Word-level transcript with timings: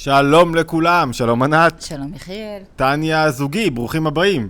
שלום 0.00 0.54
לכולם, 0.54 1.12
שלום 1.12 1.42
ענת, 1.42 1.82
שלום 1.82 2.14
יחיאל, 2.14 2.62
טניה 2.76 3.30
זוגי, 3.30 3.70
ברוכים 3.70 4.06
הבאים. 4.06 4.48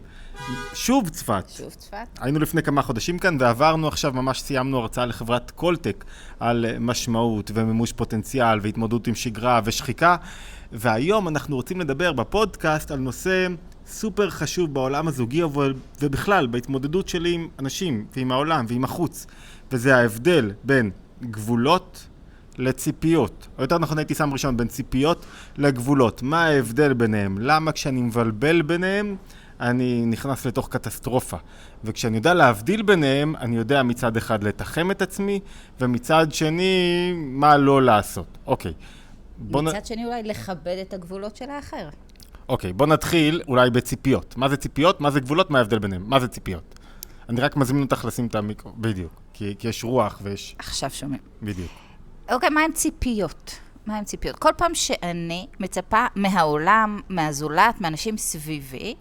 שוב 0.74 1.08
צפת. 1.08 1.44
שוב 1.48 1.70
צפת. 1.70 2.18
היינו 2.20 2.38
לפני 2.38 2.62
כמה 2.62 2.82
חודשים 2.82 3.18
כאן 3.18 3.36
ועברנו 3.40 3.88
עכשיו, 3.88 4.12
ממש 4.12 4.40
סיימנו 4.40 4.78
הרצאה 4.78 5.06
לחברת 5.06 5.50
קולטק 5.50 6.04
על 6.40 6.66
משמעות 6.80 7.50
ומימוש 7.54 7.92
פוטנציאל 7.92 8.58
והתמודדות 8.62 9.06
עם 9.06 9.14
שגרה 9.14 9.60
ושחיקה 9.64 10.16
והיום 10.72 11.28
אנחנו 11.28 11.56
רוצים 11.56 11.80
לדבר 11.80 12.12
בפודקאסט 12.12 12.90
על 12.90 12.98
נושא 12.98 13.46
סופר 13.86 14.30
חשוב 14.30 14.74
בעולם 14.74 15.08
הזוגי 15.08 15.42
ובכלל 16.00 16.46
בהתמודדות 16.46 17.08
שלי 17.08 17.32
עם 17.32 17.48
אנשים 17.58 18.06
ועם 18.16 18.32
העולם 18.32 18.64
ועם 18.68 18.84
החוץ 18.84 19.26
וזה 19.72 19.96
ההבדל 19.96 20.50
בין 20.64 20.90
גבולות 21.22 22.06
לציפיות, 22.58 23.48
או 23.58 23.62
יותר 23.62 23.78
נכון 23.78 23.98
הייתי 23.98 24.14
שם 24.14 24.32
ראשון 24.32 24.56
בין 24.56 24.68
ציפיות 24.68 25.26
לגבולות. 25.56 26.22
מה 26.22 26.44
ההבדל 26.44 26.92
ביניהם? 26.92 27.38
למה 27.38 27.72
כשאני 27.72 28.02
מבלבל 28.02 28.62
ביניהם 28.62 29.16
אני 29.60 30.06
נכנס 30.06 30.46
לתוך 30.46 30.68
קטסטרופה. 30.68 31.36
וכשאני 31.84 32.16
יודע 32.16 32.34
להבדיל 32.34 32.82
ביניהם, 32.82 33.36
אני 33.36 33.56
יודע 33.56 33.82
מצד 33.82 34.16
אחד 34.16 34.44
לתחם 34.44 34.90
את 34.90 35.02
עצמי, 35.02 35.40
ומצד 35.80 36.26
שני, 36.32 37.12
מה 37.16 37.56
לא 37.56 37.82
לעשות. 37.82 38.38
אוקיי. 38.46 38.72
בוא, 39.38 39.62
נ... 39.62 39.64
מצד 39.64 39.86
שני 39.86 40.04
אולי 40.04 40.22
לכבד 40.22 40.76
את 40.82 40.94
הגבולות 40.94 41.36
של 41.36 41.50
האחר. 41.50 41.88
אוקיי, 42.48 42.72
בוא 42.72 42.86
נתחיל 42.86 43.42
אולי 43.48 43.70
בציפיות. 43.70 44.36
מה 44.36 44.48
זה 44.48 44.56
ציפיות? 44.56 45.00
מה 45.00 45.10
זה 45.10 45.20
גבולות? 45.20 45.50
מה 45.50 45.58
ההבדל 45.58 45.78
ביניהם? 45.78 46.04
מה 46.06 46.20
זה 46.20 46.28
ציפיות? 46.28 46.78
אני 47.28 47.40
רק 47.40 47.56
מזמין 47.56 47.82
אותך 47.82 48.04
לשים 48.04 48.26
את 48.26 48.34
המיקרו, 48.34 48.72
בדיוק. 48.76 49.12
כי, 49.32 49.54
כי 49.58 49.68
יש 49.68 49.84
רוח 49.84 50.20
ויש... 50.22 50.56
עכשיו 50.58 50.90
שומעים. 50.90 51.20
בדיוק. 51.42 51.87
אוקיי, 52.30 52.48
מה 52.48 52.60
הן 52.60 52.72
ציפיות? 52.72 53.58
מה 53.86 53.96
הן 53.96 54.04
ציפיות? 54.04 54.36
כל 54.36 54.50
פעם 54.56 54.74
שאני 54.74 55.46
מצפה 55.60 56.06
מהעולם, 56.14 57.00
מהזולת, 57.08 57.80
מאנשים 57.80 58.16
סביבי, 58.16 58.94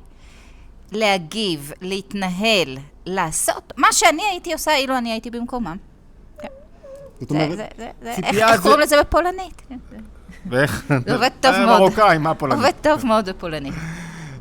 להגיב, 0.91 1.71
להתנהל, 1.81 2.77
לעשות 3.05 3.73
מה 3.77 3.87
שאני 3.91 4.23
הייתי 4.23 4.53
עושה 4.53 4.75
אילו 4.75 4.97
אני 4.97 5.11
הייתי 5.11 5.29
במקומם. 5.29 5.77
זאת 7.19 7.29
זה, 7.29 7.35
אומרת, 7.35 7.57
זה, 7.57 7.65
זה, 7.77 8.09
איך, 8.09 8.15
ציפייה 8.15 8.61
קוראים 8.61 8.79
לזה 8.79 9.01
בפולנית? 9.01 9.61
כן, 9.69 9.77
זה 9.91 9.97
ואיך... 10.49 10.85
זה 11.05 11.13
עובד 11.15 11.29
טוב 11.41 11.51
מאוד. 11.51 11.79
מרוקאי, 11.79 12.17
מה 12.17 12.35
פולנית? 12.35 12.57
עובד 12.57 12.73
טוב 12.81 13.05
מאוד 13.05 13.29
בפולנית. 13.29 13.73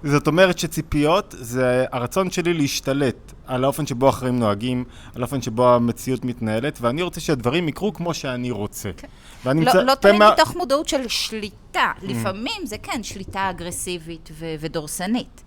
זאת 0.06 0.26
אומרת 0.26 0.58
שציפיות 0.58 1.34
זה 1.38 1.84
הרצון 1.92 2.30
שלי 2.30 2.54
להשתלט 2.54 3.32
על 3.46 3.64
האופן 3.64 3.86
שבו 3.86 4.08
אחרים 4.08 4.38
נוהגים, 4.38 4.84
על 5.14 5.22
האופן 5.22 5.42
שבו 5.42 5.68
המציאות 5.74 6.24
מתנהלת, 6.24 6.78
ואני 6.80 7.02
רוצה 7.02 7.20
שהדברים 7.20 7.68
יקרו 7.68 7.92
כמו 7.92 8.14
שאני 8.14 8.50
רוצה. 8.50 8.90
ואני 9.44 9.64
לא, 9.64 9.72
מצפה 9.72 9.82
לא 9.82 9.94
תמיד 9.94 10.14
מה- 10.18 10.30
מתוך 10.32 10.56
מודעות 10.56 10.88
של 10.88 11.08
שליטה. 11.08 11.92
Mm. 11.96 12.04
לפעמים 12.06 12.66
זה 12.66 12.78
כן 12.78 13.02
שליטה 13.02 13.50
אגרסיבית 13.50 14.28
ו- 14.32 14.54
ודורסנית. 14.60 15.42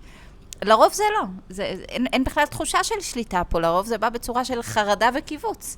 לרוב 0.62 0.92
זה 0.92 1.04
לא. 1.20 1.26
זה, 1.48 1.62
אין, 1.64 2.06
אין 2.12 2.24
בכלל 2.24 2.46
תחושה 2.46 2.84
של 2.84 3.00
שליטה 3.00 3.42
פה, 3.48 3.60
לרוב 3.60 3.86
זה 3.86 3.98
בא 3.98 4.08
בצורה 4.08 4.44
של 4.44 4.62
חרדה 4.62 5.08
וקיבוץ. 5.18 5.76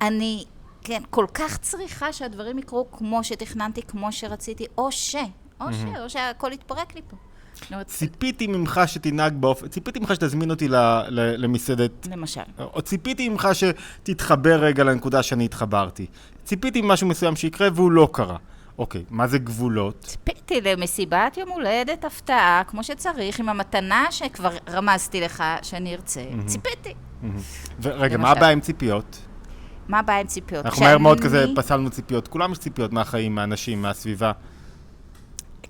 אני, 0.00 0.44
כן, 0.84 1.02
כל 1.10 1.26
כך 1.34 1.56
צריכה 1.56 2.12
שהדברים 2.12 2.58
יקרו 2.58 2.86
כמו 2.92 3.24
שתכננתי, 3.24 3.82
כמו 3.82 4.12
שרציתי, 4.12 4.66
או 4.78 4.92
ש, 4.92 5.16
או 5.60 5.66
ש, 5.72 5.76
או 6.02 6.10
שהכל 6.10 6.52
יתפרק 6.52 6.94
לי 6.94 7.00
פה. 7.10 7.16
אומרת, 7.70 7.86
ציפיתי 7.86 8.46
ממך 8.46 8.80
שתנהג 8.86 9.34
באופן, 9.40 9.68
ציפיתי 9.68 9.98
ממך 10.00 10.14
שתזמין 10.14 10.50
אותי 10.50 10.68
ל- 10.68 10.76
ל- 11.08 11.44
למסעדת, 11.44 12.06
למשל. 12.10 12.40
או 12.58 12.82
ציפיתי 12.82 13.28
ממך 13.28 13.48
שתתחבר 13.52 14.64
רגע 14.64 14.84
לנקודה 14.84 15.22
שאני 15.22 15.44
התחברתי. 15.44 16.06
ציפיתי 16.44 16.82
ממשהו 16.82 17.06
מסוים 17.08 17.36
שיקרה 17.36 17.68
והוא 17.74 17.92
לא 17.92 18.08
קרה. 18.12 18.36
אוקיי, 18.78 19.04
מה 19.10 19.26
זה 19.26 19.38
גבולות? 19.38 20.00
ציפיתי 20.00 20.60
למסיבת 20.60 21.36
יום 21.36 21.48
הולדת 21.50 22.04
הפתעה, 22.04 22.62
כמו 22.66 22.84
שצריך, 22.84 23.40
עם 23.40 23.48
המתנה 23.48 24.06
שכבר 24.10 24.50
רמזתי 24.70 25.20
לך 25.20 25.44
שאני 25.62 25.94
ארצה. 25.94 26.22
ציפיתי. 26.46 26.94
ורגע, 27.82 28.16
מה. 28.16 28.30
הבעיה 28.30 28.52
עם 28.52 28.60
ציפיות? 28.60 29.18
מה 29.88 29.98
הבעיה 29.98 30.20
עם 30.20 30.26
ציפיות? 30.26 30.66
אנחנו 30.66 30.84
מהר 30.84 30.98
מאוד 30.98 31.20
כזה 31.20 31.46
פסלנו 31.56 31.90
ציפיות. 31.90 32.28
כולם 32.28 32.52
יש 32.52 32.58
ציפיות 32.58 32.92
מהחיים, 32.92 33.34
מהאנשים, 33.34 33.82
מהסביבה. 33.82 34.32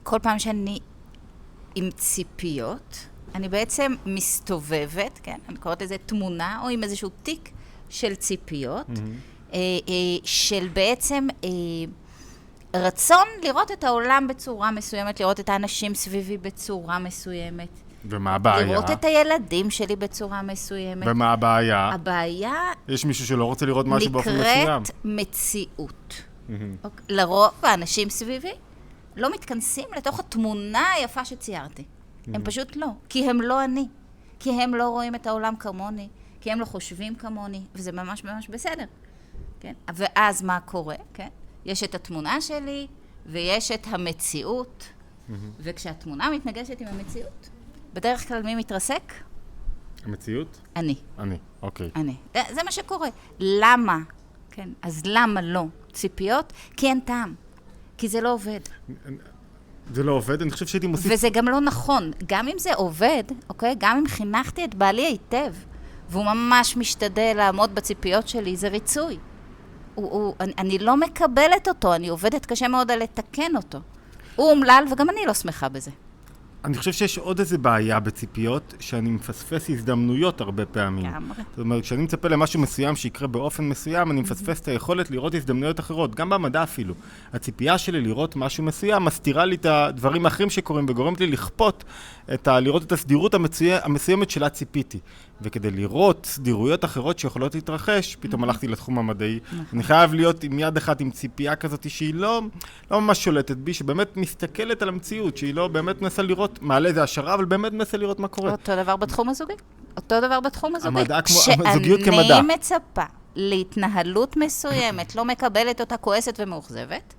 כל 0.02 0.18
פעם 0.22 0.38
שאני 0.38 0.78
עם 1.74 1.90
ציפיות, 1.90 3.06
אני 3.34 3.48
בעצם 3.48 3.94
מסתובבת, 4.06 5.20
כן, 5.22 5.38
אני 5.48 5.56
קוראת 5.56 5.82
לזה 5.82 5.96
תמונה, 6.06 6.60
או 6.62 6.68
עם 6.68 6.82
איזשהו 6.82 7.10
תיק 7.22 7.50
של 7.90 8.14
ציפיות, 8.14 8.86
אה, 9.52 9.58
של 10.24 10.68
בעצם 10.72 11.26
אה, 11.44 11.48
רצון 12.74 13.26
לראות 13.42 13.70
את 13.70 13.84
העולם 13.84 14.26
בצורה 14.28 14.70
מסוימת, 14.70 15.20
לראות 15.20 15.40
את 15.40 15.48
האנשים 15.48 15.94
סביבי 15.94 16.38
בצורה 16.38 16.98
מסוימת, 16.98 17.68
ומה 18.04 18.34
הבעיה? 18.34 18.66
לראות 18.66 18.90
את 18.90 19.04
הילדים 19.04 19.70
שלי 19.70 19.96
בצורה 19.96 20.42
מסוימת. 20.42 21.06
ומה 21.10 21.32
הבעיה? 21.32 21.90
הבעיה 21.92 22.54
יש 22.88 23.04
מישהו 23.04 23.26
שלא 23.26 23.44
רוצה 23.44 23.66
לראות 23.66 23.86
משהו 23.86 24.10
באופן 24.10 24.30
מסוים. 24.30 24.68
נקראת 24.68 24.90
מציאות. 25.04 26.22
אוקיי? 26.84 27.04
לרוב 27.08 27.50
האנשים 27.62 28.10
סביבי 28.10 28.52
לא 29.16 29.34
מתכנסים 29.34 29.88
לתוך 29.96 30.20
התמונה 30.20 30.90
היפה 30.90 31.24
שציירתי. 31.24 31.84
הם 32.26 32.44
פשוט 32.44 32.76
לא, 32.76 32.86
כי 33.08 33.30
הם 33.30 33.40
לא 33.40 33.64
אני. 33.64 33.88
כי 34.38 34.62
הם 34.62 34.74
לא 34.74 34.88
רואים 34.88 35.14
את 35.14 35.26
העולם 35.26 35.56
כמוני, 35.56 36.08
כי 36.40 36.52
הם 36.52 36.60
לא 36.60 36.64
חושבים 36.64 37.14
כמוני, 37.14 37.62
וזה 37.74 37.92
ממש 37.92 38.24
ממש 38.24 38.48
בסדר. 38.48 38.84
כן? 39.60 39.72
ואז 39.94 40.42
מה 40.42 40.60
קורה? 40.60 40.96
כן? 41.14 41.28
יש 41.64 41.82
את 41.82 41.94
התמונה 41.94 42.40
שלי, 42.40 42.86
ויש 43.26 43.70
את 43.70 43.86
המציאות, 43.86 44.84
וכשהתמונה 45.58 46.30
מתנגשת 46.30 46.80
עם 46.80 46.86
המציאות, 46.86 47.50
בדרך 47.92 48.28
כלל 48.28 48.42
מי 48.42 48.54
מתרסק? 48.54 49.12
המציאות? 50.04 50.60
אני. 50.76 50.94
אני, 51.18 51.38
אוקיי. 51.62 51.90
אני. 51.96 52.16
זה, 52.34 52.40
זה 52.54 52.62
מה 52.64 52.72
שקורה. 52.72 53.08
למה? 53.38 53.98
כן, 54.50 54.68
אז 54.82 55.02
למה 55.04 55.40
לא? 55.40 55.64
ציפיות? 55.92 56.52
כי 56.76 56.86
אין 56.86 57.00
טעם. 57.00 57.34
כי 57.98 58.08
זה 58.08 58.20
לא 58.20 58.32
עובד. 58.32 58.60
זה 59.92 60.02
לא 60.02 60.12
עובד, 60.12 60.42
אני 60.42 60.50
חושב 60.50 60.66
שהייתי 60.66 60.86
מוסיף... 60.86 61.12
וזה 61.12 61.28
גם 61.28 61.48
לא 61.48 61.60
נכון. 61.60 62.10
גם 62.26 62.48
אם 62.48 62.58
זה 62.58 62.74
עובד, 62.74 63.22
אוקיי? 63.48 63.74
גם 63.78 63.96
אם 63.96 64.08
חינכתי 64.08 64.64
את 64.64 64.74
בעלי 64.74 65.06
היטב, 65.06 65.54
והוא 66.10 66.24
ממש 66.24 66.76
משתדל 66.76 67.32
לעמוד 67.36 67.74
בציפיות 67.74 68.28
שלי, 68.28 68.56
זה 68.56 68.68
ריצוי. 68.68 69.18
הוא, 69.94 70.10
הוא, 70.10 70.34
אני, 70.40 70.52
אני 70.58 70.78
לא 70.78 70.96
מקבלת 70.96 71.68
אותו, 71.68 71.94
אני 71.94 72.08
עובדת 72.08 72.46
קשה 72.46 72.68
מאוד 72.68 72.90
על 72.90 73.02
לתקן 73.02 73.56
אותו. 73.56 73.78
הוא 74.36 74.50
אומלל, 74.50 74.84
וגם 74.92 75.10
אני 75.10 75.20
לא 75.26 75.34
שמחה 75.34 75.68
בזה. 75.68 75.90
אני 76.64 76.78
חושב 76.78 76.92
שיש 76.92 77.18
עוד 77.18 77.38
איזה 77.38 77.58
בעיה 77.58 78.00
בציפיות, 78.00 78.74
שאני 78.80 79.10
מפספס 79.10 79.70
הזדמנויות 79.70 80.40
הרבה 80.40 80.66
פעמים. 80.66 81.06
לגמרי. 81.06 81.36
זאת 81.50 81.58
אומרת, 81.58 81.82
כשאני 81.82 82.02
מצפה 82.02 82.28
למשהו 82.28 82.60
מסוים 82.60 82.96
שיקרה 82.96 83.28
באופן 83.28 83.64
מסוים, 83.64 84.10
אני 84.10 84.20
מפספס 84.20 84.60
את 84.60 84.68
היכולת 84.68 85.10
לראות 85.10 85.34
הזדמנויות 85.34 85.80
אחרות, 85.80 86.14
גם 86.14 86.30
במדע 86.30 86.62
אפילו. 86.62 86.94
הציפייה 87.32 87.78
שלי 87.78 88.00
לראות 88.00 88.36
משהו 88.36 88.64
מסוים 88.64 89.04
מסתירה 89.04 89.44
לי 89.44 89.56
את 89.56 89.66
הדברים 89.66 90.24
האחרים 90.24 90.50
שקורים 90.50 90.86
וגורמת 90.88 91.20
לי 91.20 91.26
לכפות 91.26 91.84
את 92.34 92.48
ה... 92.48 92.60
לראות 92.60 92.82
את 92.82 92.92
הסדירות 92.92 93.34
המצויה, 93.34 93.78
המסוימת 93.84 94.30
שלה 94.30 94.48
ציפיתי. 94.48 94.98
וכדי 95.42 95.70
לראות 95.70 96.26
סדירויות 96.26 96.84
אחרות 96.84 97.18
שיכולות 97.18 97.54
להתרחש, 97.54 98.16
פתאום 98.20 98.44
הלכתי 98.44 98.68
לתחום 98.68 98.98
המדעי. 98.98 99.38
אני 99.72 99.82
חייב 99.82 100.14
להיות 100.14 100.44
עם 100.44 100.58
יד 100.58 100.76
אחת 100.76 101.00
עם 101.00 101.10
ציפייה 101.10 101.56
כזאת 101.56 101.90
שהיא 101.90 102.14
לא, 102.14 102.40
לא 102.90 103.00
ממש 103.00 103.24
שולטת 103.24 103.56
בי, 103.56 103.74
שבאמת 103.74 104.16
מסתכלת 104.16 104.82
על 104.82 104.88
המציאות, 104.88 105.36
שהיא 105.36 105.54
לא 105.54 105.68
באמת 105.68 106.02
מנסה 106.02 106.22
לראות, 106.22 106.58
מעלה 106.62 106.88
איזה 106.88 107.02
השערה, 107.02 107.34
אבל 107.34 107.44
באמת 107.44 107.72
מנסה 107.72 107.96
לראות 107.96 108.20
מה 108.20 108.28
קורה. 108.28 108.50
אותו 108.52 108.76
דבר 108.76 108.96
בתחום 108.96 109.28
הזוגי. 109.28 109.54
אותו 109.96 110.20
דבר 110.20 110.40
בתחום 110.40 110.76
הזוגי. 110.76 110.98
המדע 111.00 111.20
כמו- 111.20 111.36
הזוגיות 111.66 112.00
כמדע. 112.04 112.22
כשאני 112.22 112.40
מצפה 112.54 113.02
להתנהלות 113.36 114.36
מסוימת, 114.36 115.16
לא 115.16 115.24
מקבלת 115.24 115.80
אותה 115.80 115.96
כועסת 115.96 116.40
ומאוכזבת, 116.42 117.14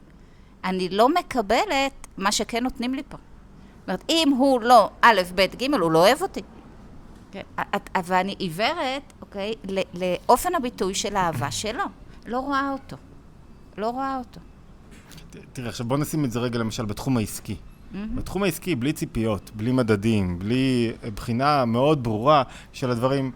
אני 0.63 0.89
לא 0.89 1.09
מקבלת 1.09 2.07
מה 2.17 2.31
שכן 2.31 2.63
נותנים 2.63 2.93
לי 2.93 3.01
פה. 3.09 3.17
זאת 3.17 3.87
אומרת, 3.87 4.03
אם 4.09 4.33
הוא 4.37 4.61
לא 4.61 4.89
א', 5.01 5.21
ב', 5.35 5.41
ג', 5.61 5.73
הוא 5.73 5.91
לא 5.91 5.99
אוהב 5.99 6.21
אותי. 6.21 6.41
כן, 7.33 7.41
אבל 7.95 8.15
אני 8.15 8.35
עיוורת, 8.39 9.13
אוקיי, 9.21 9.53
לאופן 9.93 10.55
הביטוי 10.55 10.93
של 10.93 11.15
האהבה 11.15 11.51
שלו. 11.51 11.83
לא 12.25 12.39
רואה 12.39 12.71
אותו. 12.71 12.97
לא 13.77 13.89
רואה 13.89 14.17
אותו. 14.17 14.39
תראה, 15.53 15.69
עכשיו 15.69 15.85
בוא 15.85 15.97
נשים 15.97 16.25
את 16.25 16.31
זה 16.31 16.39
רגע 16.39 16.59
למשל 16.59 16.85
בתחום 16.85 17.17
העסקי. 17.17 17.55
בתחום 18.15 18.43
העסקי, 18.43 18.75
בלי 18.75 18.93
ציפיות, 18.93 19.51
בלי 19.55 19.71
מדדים, 19.71 20.39
בלי 20.39 20.91
אה, 21.03 21.11
בחינה 21.11 21.65
מאוד 21.65 22.03
ברורה 22.03 22.43
של 22.73 22.91
הדברים. 22.91 23.31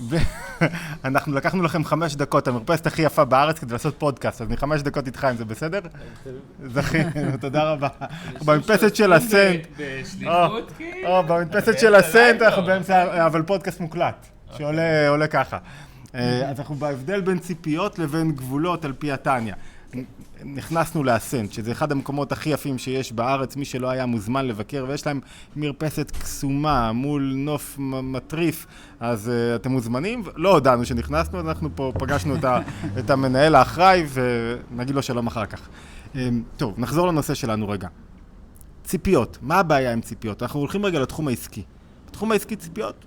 אנחנו 1.04 1.34
לקחנו 1.34 1.62
לכם 1.62 1.84
חמש 1.84 2.16
דקות, 2.16 2.48
המרפסת 2.48 2.86
הכי 2.86 3.02
יפה 3.02 3.24
בארץ 3.24 3.58
כדי 3.58 3.72
לעשות 3.72 3.94
פודקאסט, 3.98 4.40
אז 4.40 4.48
אני 4.48 4.56
חמש 4.56 4.82
דקות 4.82 5.06
איתך, 5.06 5.26
אם 5.30 5.36
זה 5.36 5.44
בסדר? 5.44 5.80
זכינו, 6.66 7.10
תודה 7.40 7.62
רבה. 7.62 7.88
במרפסת 8.44 8.96
של 8.96 9.12
הסנט. 9.12 9.66
בשליחות 9.78 10.72
כאילו? 10.76 11.08
או, 11.08 11.22
במדפסת 11.22 11.78
של 11.78 11.94
הסנט 11.94 12.42
אנחנו 12.42 12.62
באמצע, 12.62 13.26
אבל 13.26 13.42
פודקאסט 13.42 13.80
מוקלט, 13.80 14.26
שעולה 14.56 15.08
עולה 15.08 15.26
ככה. 15.26 15.58
אה, 16.14 16.50
אז 16.50 16.58
אנחנו 16.58 16.74
בהבדל 16.74 17.20
בין 17.20 17.38
ציפיות 17.38 17.98
לבין 17.98 18.32
גבולות 18.32 18.84
על 18.84 18.92
פי 18.92 19.12
התניא. 19.12 19.54
נכנסנו 20.44 21.04
לאסנט, 21.04 21.52
שזה 21.52 21.72
אחד 21.72 21.92
המקומות 21.92 22.32
הכי 22.32 22.50
יפים 22.50 22.78
שיש 22.78 23.12
בארץ, 23.12 23.56
מי 23.56 23.64
שלא 23.64 23.90
היה 23.90 24.06
מוזמן 24.06 24.46
לבקר, 24.46 24.84
ויש 24.88 25.06
להם 25.06 25.20
מרפסת 25.56 26.10
קסומה 26.10 26.92
מול 26.92 27.32
נוף 27.36 27.76
מטריף, 27.78 28.66
אז 29.00 29.28
uh, 29.28 29.56
אתם 29.56 29.70
מוזמנים. 29.70 30.22
לא 30.36 30.52
הודענו 30.52 30.84
שנכנסנו, 30.84 31.40
אנחנו 31.40 31.68
פה 31.74 31.92
פגשנו 31.98 32.36
את, 32.36 32.44
ה, 32.44 32.58
את 32.98 33.10
המנהל 33.10 33.54
האחראי, 33.54 34.04
ונגיד 34.12 34.94
לו 34.94 35.02
שלום 35.02 35.26
אחר 35.26 35.46
כך. 35.46 35.68
Um, 36.14 36.16
טוב, 36.56 36.74
נחזור 36.78 37.08
לנושא 37.08 37.34
שלנו 37.34 37.68
רגע. 37.68 37.88
ציפיות, 38.84 39.38
מה 39.42 39.58
הבעיה 39.58 39.92
עם 39.92 40.00
ציפיות? 40.00 40.42
אנחנו 40.42 40.60
הולכים 40.60 40.86
רגע 40.86 41.00
לתחום 41.00 41.28
העסקי. 41.28 41.62
בתחום 42.08 42.32
העסקי 42.32 42.56
ציפיות 42.56 43.04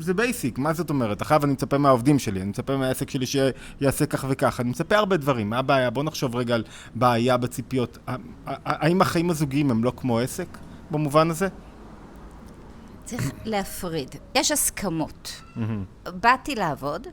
זה 0.00 0.14
בייסיק, 0.14 0.58
מה 0.58 0.72
זאת 0.72 0.90
אומרת? 0.90 1.22
עכשיו 1.22 1.44
אני 1.44 1.52
מצפה 1.52 1.78
מהעובדים 1.78 2.18
שלי, 2.18 2.40
אני 2.40 2.50
מצפה 2.50 2.76
מהעסק 2.76 3.10
שלי 3.10 3.26
שיעשה 3.26 4.06
כך 4.06 4.24
וכך, 4.28 4.60
אני 4.60 4.70
מצפה 4.70 4.96
הרבה 4.96 5.16
דברים, 5.16 5.50
מה 5.50 5.58
הבעיה? 5.58 5.90
בוא 5.90 6.02
נחשוב 6.02 6.36
רגע 6.36 6.54
על 6.54 6.64
בעיה 6.94 7.36
בציפיות. 7.36 7.98
האם 8.46 9.00
החיים 9.00 9.30
הזוגיים 9.30 9.70
הם 9.70 9.84
לא 9.84 9.92
כמו 9.96 10.18
עסק 10.18 10.48
במובן 10.90 11.30
הזה? 11.30 11.48
צריך 13.04 13.32
להפריד. 13.44 14.14
יש 14.34 14.52
הסכמות. 14.52 15.42
באתי 16.06 16.54
לעבוד, 16.54 17.06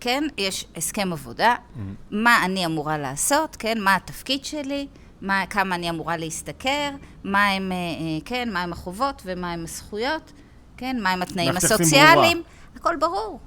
כן, 0.00 0.24
יש 0.38 0.66
הסכם 0.76 1.12
עבודה, 1.12 1.54
מה 2.10 2.44
אני 2.44 2.66
אמורה 2.66 2.98
לעשות, 2.98 3.56
כן, 3.56 3.80
מה 3.80 3.94
התפקיד 3.94 4.44
שלי, 4.44 4.86
מה, 5.20 5.44
כמה 5.50 5.74
אני 5.74 5.90
אמורה 5.90 6.16
להשתכר, 6.16 6.90
מה 7.24 7.48
הם, 7.48 7.72
אה, 7.72 7.76
אה, 7.76 8.18
כן, 8.24 8.48
מה 8.52 8.62
הם 8.62 8.72
החובות 8.72 9.22
ומה 9.24 9.52
הם 9.52 9.62
הזכויות. 9.62 10.32
כן? 10.76 10.96
מהם 11.02 11.22
התנאים 11.22 11.48
מערכת 11.48 11.64
יחסים 11.64 11.76
הסוציאליים, 11.86 12.42
הכל 12.76 12.96
ברור. 13.00 13.40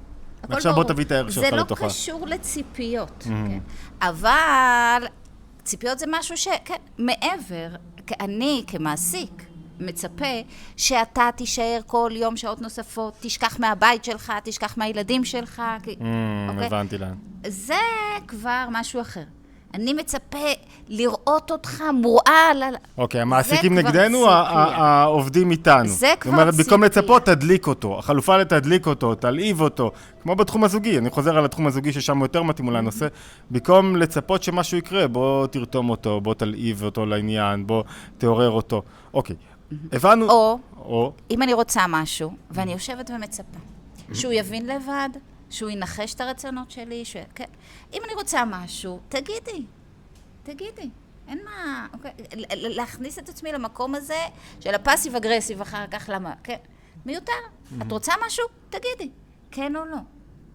הכל 0.44 0.60
ברור. 0.63 0.75
בוא 0.75 0.83
תביא 0.83 1.06
את 1.06 1.12
הערך 1.12 1.31
שלך 1.31 1.44
זה 1.50 1.56
לא 1.56 1.62
לתוכה. 1.62 1.86
קשור 1.86 2.27
לציפיות, 2.27 3.24
כן? 3.30 3.60
אבל 4.01 5.04
ציפיות 5.63 6.00
זה 6.00 6.06
משהו 6.10 6.38
ש... 6.38 6.48
כן, 6.66 6.75
מעבר, 6.98 7.68
אני 8.19 8.63
כמעסיק 8.68 9.44
מצפה 9.80 10.42
שאתה 10.77 11.30
תישאר 11.36 11.80
כל 11.88 12.12
יום 12.16 12.38
שעות 12.38 12.62
נוספות, 12.62 13.13
תשכח 13.19 13.60
מהבית 13.60 14.04
שלך, 14.04 14.33
תשכח 14.44 14.78
מהילדים 14.78 15.25
שלך. 15.25 15.62
כי- 15.83 15.95
אוקיי? 16.50 16.66
הבנתי 16.66 16.98
לאן. 16.98 17.13
זה 17.48 17.75
כבר 18.28 18.68
משהו 18.71 19.01
אחר. 19.01 19.24
אני 19.75 19.94
מצפה 19.94 20.38
לראות 20.88 21.51
אותך 21.51 21.83
מורעל 21.94 22.63
על... 22.63 22.75
אוקיי, 22.98 23.22
המעסיקים 23.22 23.72
כבר 23.72 23.89
נגדנו, 23.89 24.18
ציפייה. 24.18 24.31
העובדים 24.75 25.51
איתנו. 25.51 25.88
זה 25.88 26.13
כבר 26.19 26.31
זאת 26.31 26.39
אומרת, 26.39 26.54
במקום 26.56 26.88
ציפייה. 26.88 27.01
לצפות, 27.01 27.25
תדליק 27.25 27.68
אותו. 27.68 28.00
החלופה 28.00 28.38
לתדליק 28.38 28.88
אותו, 28.88 29.16
תלהיב 29.16 29.62
אותו. 29.62 29.92
כמו 30.24 30.36
בתחום 30.36 30.63
הזוגי, 30.63 30.98
אני 30.98 31.10
חוזר 31.10 31.38
על 31.38 31.45
התחום 31.45 31.68
הזוגי 31.68 31.94
ששם 31.94 32.22
יותר 32.22 32.44
מתאים 32.44 32.68
אולי 32.68 32.77
הנושא. 32.77 33.07
במקום 33.51 33.95
לצפות 33.95 34.44
שמשהו 34.44 34.77
יקרה, 34.77 35.07
בוא 35.07 35.48
תרתום 35.48 35.89
אותו, 35.89 36.21
בוא 36.21 36.33
תלהיב 36.33 36.83
אותו 36.83 37.06
לעניין, 37.06 37.68
בוא 37.68 37.83
תעורר 38.18 38.51
אותו. 38.51 38.81
אוקיי, 39.13 39.36
הבנו... 39.92 40.30
או 40.30 40.60
או... 40.78 41.12
אם 41.31 41.42
אני 41.42 41.54
רוצה 41.54 41.81
משהו, 41.89 42.31
ואני 42.51 42.74
יושבת 42.74 43.12
ומצפה, 43.16 43.57
שהוא 44.13 44.33
יבין 44.33 44.66
לבד, 44.66 45.10
שהוא 45.50 45.69
ינחש 45.69 46.13
את 46.13 46.21
הרצונות 46.21 46.71
שלי, 46.71 47.06
ש... 47.06 47.15
כן. 47.36 47.45
אם 47.94 48.01
אני 48.06 48.13
רוצה 48.13 48.44
משהו, 48.45 49.00
תגידי, 49.09 49.65
תגידי. 50.44 50.89
אין 51.27 51.45
מה, 51.45 51.88
אוקיי, 51.94 52.12
להכניס 52.51 53.19
את 53.19 53.30
עצמי 53.30 53.51
למקום 53.51 53.95
הזה 53.95 54.19
של 54.59 54.75
הפאסיב 54.75 55.15
אגרסיב 55.15 55.62
אחר 55.62 55.88
כך, 55.92 56.09
למה, 56.13 56.33
כן, 56.44 56.57
מיותר. 57.06 57.31
את 57.81 57.92
רוצה 57.92 58.13
משהו? 58.27 58.45
תגידי, 58.69 59.09
כן 59.51 59.75
או 59.75 59.86
לא. 59.86 59.97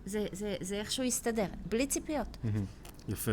זה, 0.07 0.27
זה, 0.33 0.57
זה 0.61 0.75
איכשהו 0.75 1.05
יסתדר, 1.05 1.47
בלי 1.67 1.87
ציפיות. 1.87 2.37
יפה. 3.09 3.33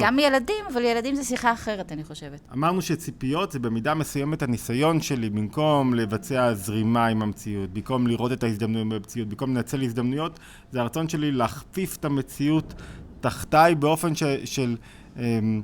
גם 0.00 0.18
ילדים, 0.18 0.64
אבל 0.72 0.84
ילדים 0.84 1.14
זה 1.14 1.24
שיחה 1.24 1.52
אחרת, 1.52 1.92
אני 1.92 2.04
חושבת. 2.04 2.40
אמרנו 2.52 2.82
שציפיות 2.82 3.52
זה 3.52 3.58
במידה 3.58 3.94
מסוימת 3.94 4.42
הניסיון 4.42 5.00
שלי, 5.00 5.30
במקום 5.30 5.94
לבצע 5.94 6.54
זרימה 6.54 7.06
עם 7.06 7.22
המציאות, 7.22 7.70
במקום 7.70 8.06
לראות 8.06 8.32
את 8.32 8.42
ההזדמנויות 8.42 8.88
במציאות, 8.88 9.28
במקום 9.28 9.56
לנצל 9.56 9.82
הזדמנויות, 9.82 10.38
זה 10.72 10.80
הרצון 10.80 11.08
שלי 11.08 11.32
להכפיף 11.32 11.96
את 11.96 12.04
המציאות 12.04 12.74
תחתיי 13.20 13.74
באופן 13.74 14.14
ש, 14.14 14.22
של... 14.44 14.76
אמ, 15.18 15.62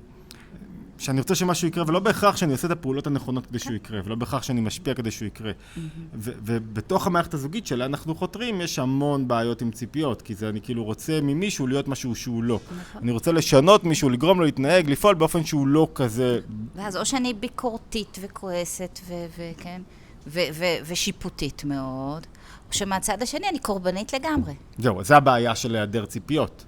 שאני 1.03 1.21
רוצה 1.21 1.35
שמשהו 1.35 1.69
יקרה, 1.69 1.85
ולא 1.87 1.99
בהכרח 2.01 2.37
שאני 2.37 2.53
עושה 2.53 2.67
את 2.67 2.73
הפעולות 2.73 3.07
הנכונות 3.07 3.47
כדי 3.47 3.59
שהוא 3.59 3.75
יקרה, 3.75 4.01
ולא 4.05 4.15
בהכרח 4.15 4.43
שאני 4.43 4.61
משפיע 4.61 4.95
כדי 4.95 5.11
שהוא 5.11 5.27
יקרה. 5.27 5.53
ובתוך 6.15 7.07
המערכת 7.07 7.35
הזוגית 7.35 7.67
שלה 7.67 7.85
אנחנו 7.85 8.15
חותרים, 8.15 8.61
יש 8.61 8.79
המון 8.79 9.29
בעיות 9.29 9.63
עם 9.63 9.71
ציפיות, 9.71 10.23
כי 10.23 10.35
זה 10.35 10.49
אני 10.49 10.61
כאילו 10.61 10.85
רוצה 10.85 11.21
ממישהו 11.23 11.67
להיות 11.67 11.89
משהו 11.89 12.15
שהוא 12.15 12.43
לא. 12.43 12.61
אני 12.97 13.11
רוצה 13.11 13.33
לשנות 13.33 13.85
מישהו, 13.85 14.11
לגרום 14.11 14.39
לו 14.39 14.45
להתנהג, 14.45 14.91
לפעול 14.91 15.15
באופן 15.15 15.45
שהוא 15.45 15.67
לא 15.67 15.89
כזה 15.95 16.41
ואז 16.75 16.97
או 16.97 17.07
שאני 17.07 17.35
ביקורתית 17.35 18.19
וכועסת, 18.21 19.01
וכן, 19.39 19.83
ושיפוטית 20.87 21.65
מאוד, 21.65 22.27
או 22.69 22.73
שמהצד 22.73 23.23
השני 23.23 23.49
אני 23.49 23.59
קורבנית 23.59 24.13
לגמרי. 24.13 24.55
זהו, 24.79 25.05
זה 25.05 25.17
הבעיה 25.17 25.57
של 25.57 25.75
היעדר 25.75 26.07
ציפיות. 26.07 26.65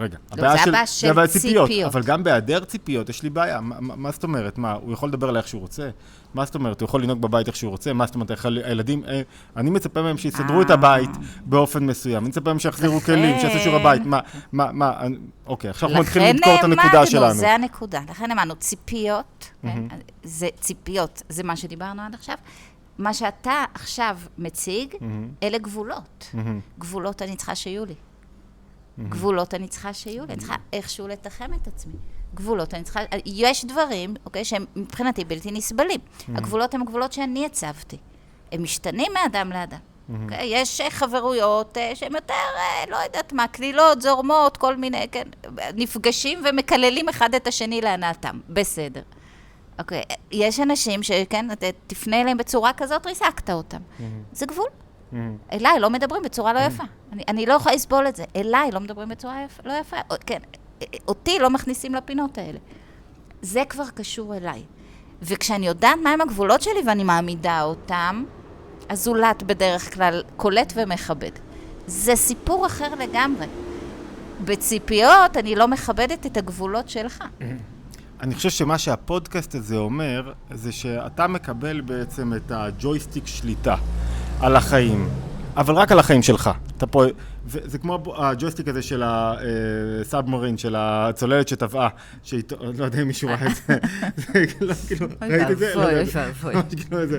רגע, 0.00 0.16
לא, 0.36 0.36
זה 0.36 0.46
הבעיה 0.46 0.86
של 0.86 1.06
זה 1.06 1.10
הבעיה 1.10 1.28
ציפיות. 1.28 1.70
אבל 1.84 2.02
גם 2.02 2.24
בהיעדר 2.24 2.64
ציפיות 2.64 3.08
יש 3.08 3.22
לי 3.22 3.30
בעיה. 3.30 3.60
מה, 3.60 3.76
מה, 3.80 4.10
זאת 4.10 4.24
אומרת? 4.24 4.58
מה, 4.58 4.72
הוא 4.72 4.92
יכול 4.92 5.08
לדבר 5.08 5.28
עליי 5.28 5.40
איך 5.40 5.48
שהוא 5.48 5.60
רוצה? 5.60 5.90
מה 6.34 6.44
זאת 6.44 6.54
אומרת? 6.54 6.80
הוא 6.80 6.86
יכול 6.86 7.02
לנהוג 7.02 7.22
בבית 7.22 7.46
איך 7.46 7.56
שהוא 7.56 7.70
רוצה? 7.70 7.92
מה 7.92 8.06
זאת 8.06 8.14
אומרת? 8.14 8.30
הילדים, 8.64 9.04
אה, 9.04 9.22
אני 9.56 9.70
מצפה 9.70 10.02
מהם 10.02 10.18
שיסדרו 10.18 10.62
את 10.62 10.70
אה. 10.70 10.74
הבית 10.74 11.10
באופן 11.44 11.86
מסוים. 11.86 12.18
אני 12.18 12.28
מצפה 12.28 12.50
מהם 12.50 12.58
שיחזירו 12.58 13.00
כלים, 13.00 13.40
שיעשו 13.40 13.58
שיעורי 13.58 13.82
בית. 13.82 14.06
מה, 14.06 14.20
מה, 14.52 14.72
מה, 14.72 14.92
אוקיי, 15.46 15.70
עכשיו 15.70 15.88
אנחנו 15.88 16.02
מתחילים 16.02 16.36
לדקור 16.36 16.54
את 16.54 16.64
הנקודה 16.64 17.06
שלנו. 17.06 17.34
זה 17.34 17.54
הנקודה. 17.54 18.00
לכן 18.10 18.30
אמרנו, 18.30 18.56
ציפיות, 18.56 19.50
כן, 19.62 19.82
זה 20.24 20.48
ציפיות, 20.60 21.22
זה 21.28 21.42
מה 21.42 21.56
שדיברנו 21.56 22.02
עד 22.02 22.14
עכשיו. 22.14 22.36
מה 22.98 23.14
שאתה 23.14 23.64
עכשיו 23.74 24.18
מציג, 24.38 24.94
אלה 25.42 25.58
גבולות. 25.58 26.34
גבולות 26.78 27.22
אני 27.22 27.36
צריכה 27.36 27.54
שיהיו 27.54 27.84
לי. 27.84 27.94
גבולות 28.98 29.54
אני 29.54 29.68
צריכה 29.68 29.94
שיהיו 29.94 30.26
לי, 30.26 30.32
אני 30.32 30.38
צריכה 30.38 30.54
איכשהו 30.72 31.08
לתחם 31.08 31.54
את 31.62 31.66
עצמי. 31.66 31.94
גבולות 32.34 32.74
אני 32.74 32.82
צריכה, 32.82 33.00
יש 33.26 33.64
דברים, 33.64 34.14
אוקיי, 34.26 34.44
שהם 34.44 34.64
מבחינתי 34.76 35.24
בלתי 35.24 35.50
נסבלים. 35.50 36.00
הגבולות 36.28 36.74
הם 36.74 36.82
הגבולות 36.82 37.12
שאני 37.12 37.46
הצבתי. 37.46 37.96
הם 38.52 38.62
משתנים 38.62 39.12
מאדם 39.14 39.52
לאדם. 39.52 39.78
אוקיי? 40.22 40.46
יש 40.46 40.80
אה, 40.80 40.90
חברויות 40.90 41.78
אה, 41.78 41.96
שהן 41.96 42.14
יותר, 42.14 42.34
אה, 42.34 42.84
לא 42.90 42.96
יודעת 42.96 43.32
מה, 43.32 43.48
קלילות, 43.48 44.02
זורמות, 44.02 44.56
כל 44.56 44.76
מיני, 44.76 45.08
כן, 45.12 45.28
נפגשים 45.74 46.42
ומקללים 46.44 47.08
אחד 47.08 47.34
את 47.34 47.46
השני 47.46 47.80
להנאתם. 47.80 48.40
בסדר. 48.48 49.02
אוקיי, 49.78 50.02
אה, 50.10 50.14
יש 50.30 50.60
אנשים 50.60 51.02
שכן, 51.02 51.46
תפנה 51.86 52.20
אליהם 52.20 52.36
בצורה 52.36 52.72
כזאת, 52.72 53.06
ריסקת 53.06 53.50
אותם. 53.50 53.80
זה 54.32 54.46
גבול. 54.46 54.68
אליי 55.52 55.80
לא 55.80 55.90
מדברים 55.90 56.22
בצורה 56.22 56.52
לא 56.52 56.58
יפה. 56.60 56.82
אני, 57.12 57.22
אני 57.28 57.46
לא 57.46 57.54
יכולה 57.54 57.74
לסבול 57.74 58.08
את 58.08 58.16
זה. 58.16 58.24
אליי 58.36 58.70
לא 58.70 58.80
מדברים 58.80 59.08
בצורה 59.08 59.42
יפ, 59.44 59.60
לא 59.64 59.72
יפה. 59.72 59.96
או- 60.10 60.16
כן, 60.26 60.38
אותי 61.08 61.38
לא 61.38 61.50
מכניסים 61.50 61.94
לפינות 61.94 62.38
האלה. 62.38 62.58
זה 63.42 63.62
כבר 63.68 63.88
קשור 63.94 64.36
אליי. 64.36 64.62
וכשאני 65.22 65.66
יודעת 65.66 65.98
מהם 66.02 66.20
הגבולות 66.20 66.62
שלי 66.62 66.80
ואני 66.86 67.04
מעמידה 67.04 67.62
אותם, 67.62 68.24
הזולת 68.90 69.42
בדרך 69.42 69.94
כלל 69.94 70.22
קולט 70.36 70.72
ומכבד. 70.76 71.30
זה 71.86 72.16
סיפור 72.16 72.66
אחר 72.66 72.94
לגמרי. 72.94 73.46
בציפיות 74.44 75.36
אני 75.36 75.54
לא 75.54 75.68
מכבדת 75.68 76.26
את 76.26 76.36
הגבולות 76.36 76.88
שלך. 76.88 77.24
אני 78.20 78.34
חושב 78.34 78.50
שמה 78.50 78.78
שהפודקאסט 78.78 79.54
הזה 79.54 79.76
אומר, 79.76 80.32
זה 80.50 80.72
שאתה 80.72 81.26
מקבל 81.26 81.80
בעצם 81.80 82.32
את 82.36 82.50
הג'ויסטיק 82.54 83.26
שליטה 83.26 83.76
על 84.42 84.56
החיים, 84.56 85.08
אבל 85.56 85.74
רק 85.74 85.92
על 85.92 85.98
החיים 85.98 86.22
שלך. 86.22 86.50
אתה 86.76 86.86
פה, 86.86 87.04
וזה 87.46 87.78
כמו 87.78 87.94
הב- 87.94 88.08
הג'ויסטיק 88.16 88.68
הזה 88.68 88.82
של 88.82 89.02
הסאבמרין, 89.06 90.58
של 90.58 90.74
הצוללת 90.78 91.48
שטבעה, 91.48 91.88
שאיתו, 92.22 92.56
לא 92.78 92.84
יודע 92.84 93.02
אם 93.02 93.06
מישהו 93.06 93.28
ראה 93.28 93.46
את 93.46 93.56
זה, 93.66 93.76
זה 94.32 94.46
כאילו, 94.46 94.74
כאילו, 94.88 95.06
ראית 95.22 95.50
את 95.50 95.58
זה? 95.58 95.72
לא. 95.74 95.82
אוי 95.84 95.94
ואבוי. 96.12 96.54
ממש 96.54 96.64
כאילו 96.76 97.00
איזה- 97.00 97.18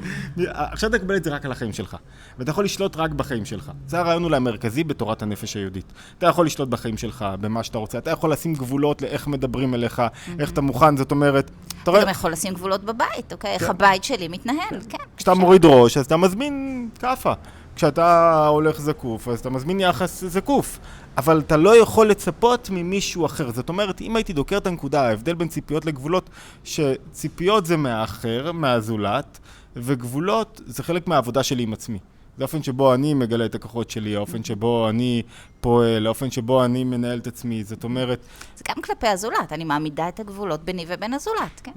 עכשיו 0.53 0.89
אתה 0.89 0.97
מקבל 0.97 1.15
את 1.15 1.23
זה 1.23 1.29
רק 1.29 1.45
על 1.45 1.51
החיים 1.51 1.73
שלך, 1.73 1.97
ואתה 2.39 2.51
יכול 2.51 2.65
לשלוט 2.65 2.97
רק 2.97 3.11
בחיים 3.11 3.45
שלך. 3.45 3.71
זה 3.87 3.99
הרעיון 3.99 4.23
אולי 4.23 4.35
המרכזי 4.37 4.83
בתורת 4.83 5.21
הנפש 5.21 5.53
היהודית. 5.53 5.85
אתה 6.17 6.27
יכול 6.27 6.45
לשלוט 6.45 6.69
בחיים 6.69 6.97
שלך, 6.97 7.25
במה 7.41 7.63
שאתה 7.63 7.77
רוצה, 7.77 7.97
אתה 7.97 8.11
יכול 8.11 8.31
לשים 8.31 8.53
גבולות 8.53 9.01
לאיך 9.01 9.27
מדברים 9.27 9.73
אליך, 9.73 10.01
איך 10.39 10.51
אתה 10.51 10.61
מוכן, 10.61 10.97
זאת 10.97 11.11
אומרת, 11.11 11.51
אתה 11.83 11.91
גם 12.01 12.09
יכול 12.09 12.31
לשים 12.31 12.53
גבולות 12.53 12.83
בבית, 12.83 13.31
אוקיי? 13.33 13.51
איך 13.53 13.69
הבית 13.69 14.03
שלי 14.03 14.27
מתנהל, 14.27 14.57
כן. 14.89 14.97
כשאתה 15.17 15.31
אפשר. 15.31 15.41
מוריד 15.41 15.65
ראש, 15.65 15.97
אז 15.97 16.05
אתה 16.05 16.17
מזמין 16.17 16.89
כאפה. 16.99 17.33
כשאתה 17.75 18.47
הולך 18.47 18.81
זקוף, 18.81 19.27
אז 19.27 19.39
אתה 19.39 19.49
מזמין 19.49 19.79
יחס 19.79 20.23
זקוף. 20.23 20.79
אבל 21.17 21.39
אתה 21.39 21.57
לא 21.57 21.77
יכול 21.77 22.09
לצפות 22.09 22.69
ממישהו 22.71 23.25
אחר. 23.25 23.51
זאת 23.51 23.69
אומרת, 23.69 24.01
אם 24.01 24.15
הייתי 24.15 24.33
דוקר 24.33 24.57
את 24.57 24.67
הנקודה, 24.67 25.07
ההבדל 25.07 25.33
בין 25.33 25.47
ציפיות 25.47 25.85
לגבולות, 25.85 26.29
שציפיות 26.63 27.65
זה 27.65 27.77
מהאחר, 27.77 28.51
מהזולת, 28.51 29.39
וגבולות 29.75 30.61
זה 30.65 30.83
חלק 30.83 31.07
מהעבודה 31.07 31.43
שלי 31.43 31.63
עם 31.63 31.73
עצמי. 31.73 31.99
זה 32.37 32.43
האופן 32.43 32.63
שבו 32.63 32.93
אני 32.93 33.13
מגלה 33.13 33.45
את 33.45 33.55
הכוחות 33.55 33.89
שלי, 33.89 34.15
האופן 34.15 34.43
שבו 34.43 34.89
אני 34.89 35.21
פועל, 35.61 36.05
האופן 36.05 36.31
שבו 36.31 36.65
אני 36.65 36.83
מנהל 36.83 37.19
את 37.19 37.27
עצמי. 37.27 37.63
זאת 37.63 37.83
אומרת, 37.83 38.19
זה 38.55 38.63
גם 38.69 38.81
כלפי 38.81 39.07
הזולת, 39.07 39.51
אני 39.51 39.63
מעמידה 39.63 40.09
את 40.09 40.19
הגבולות 40.19 40.63
ביני 40.63 40.85
ובין 40.87 41.13
הזולת, 41.13 41.61
כן? 41.63 41.71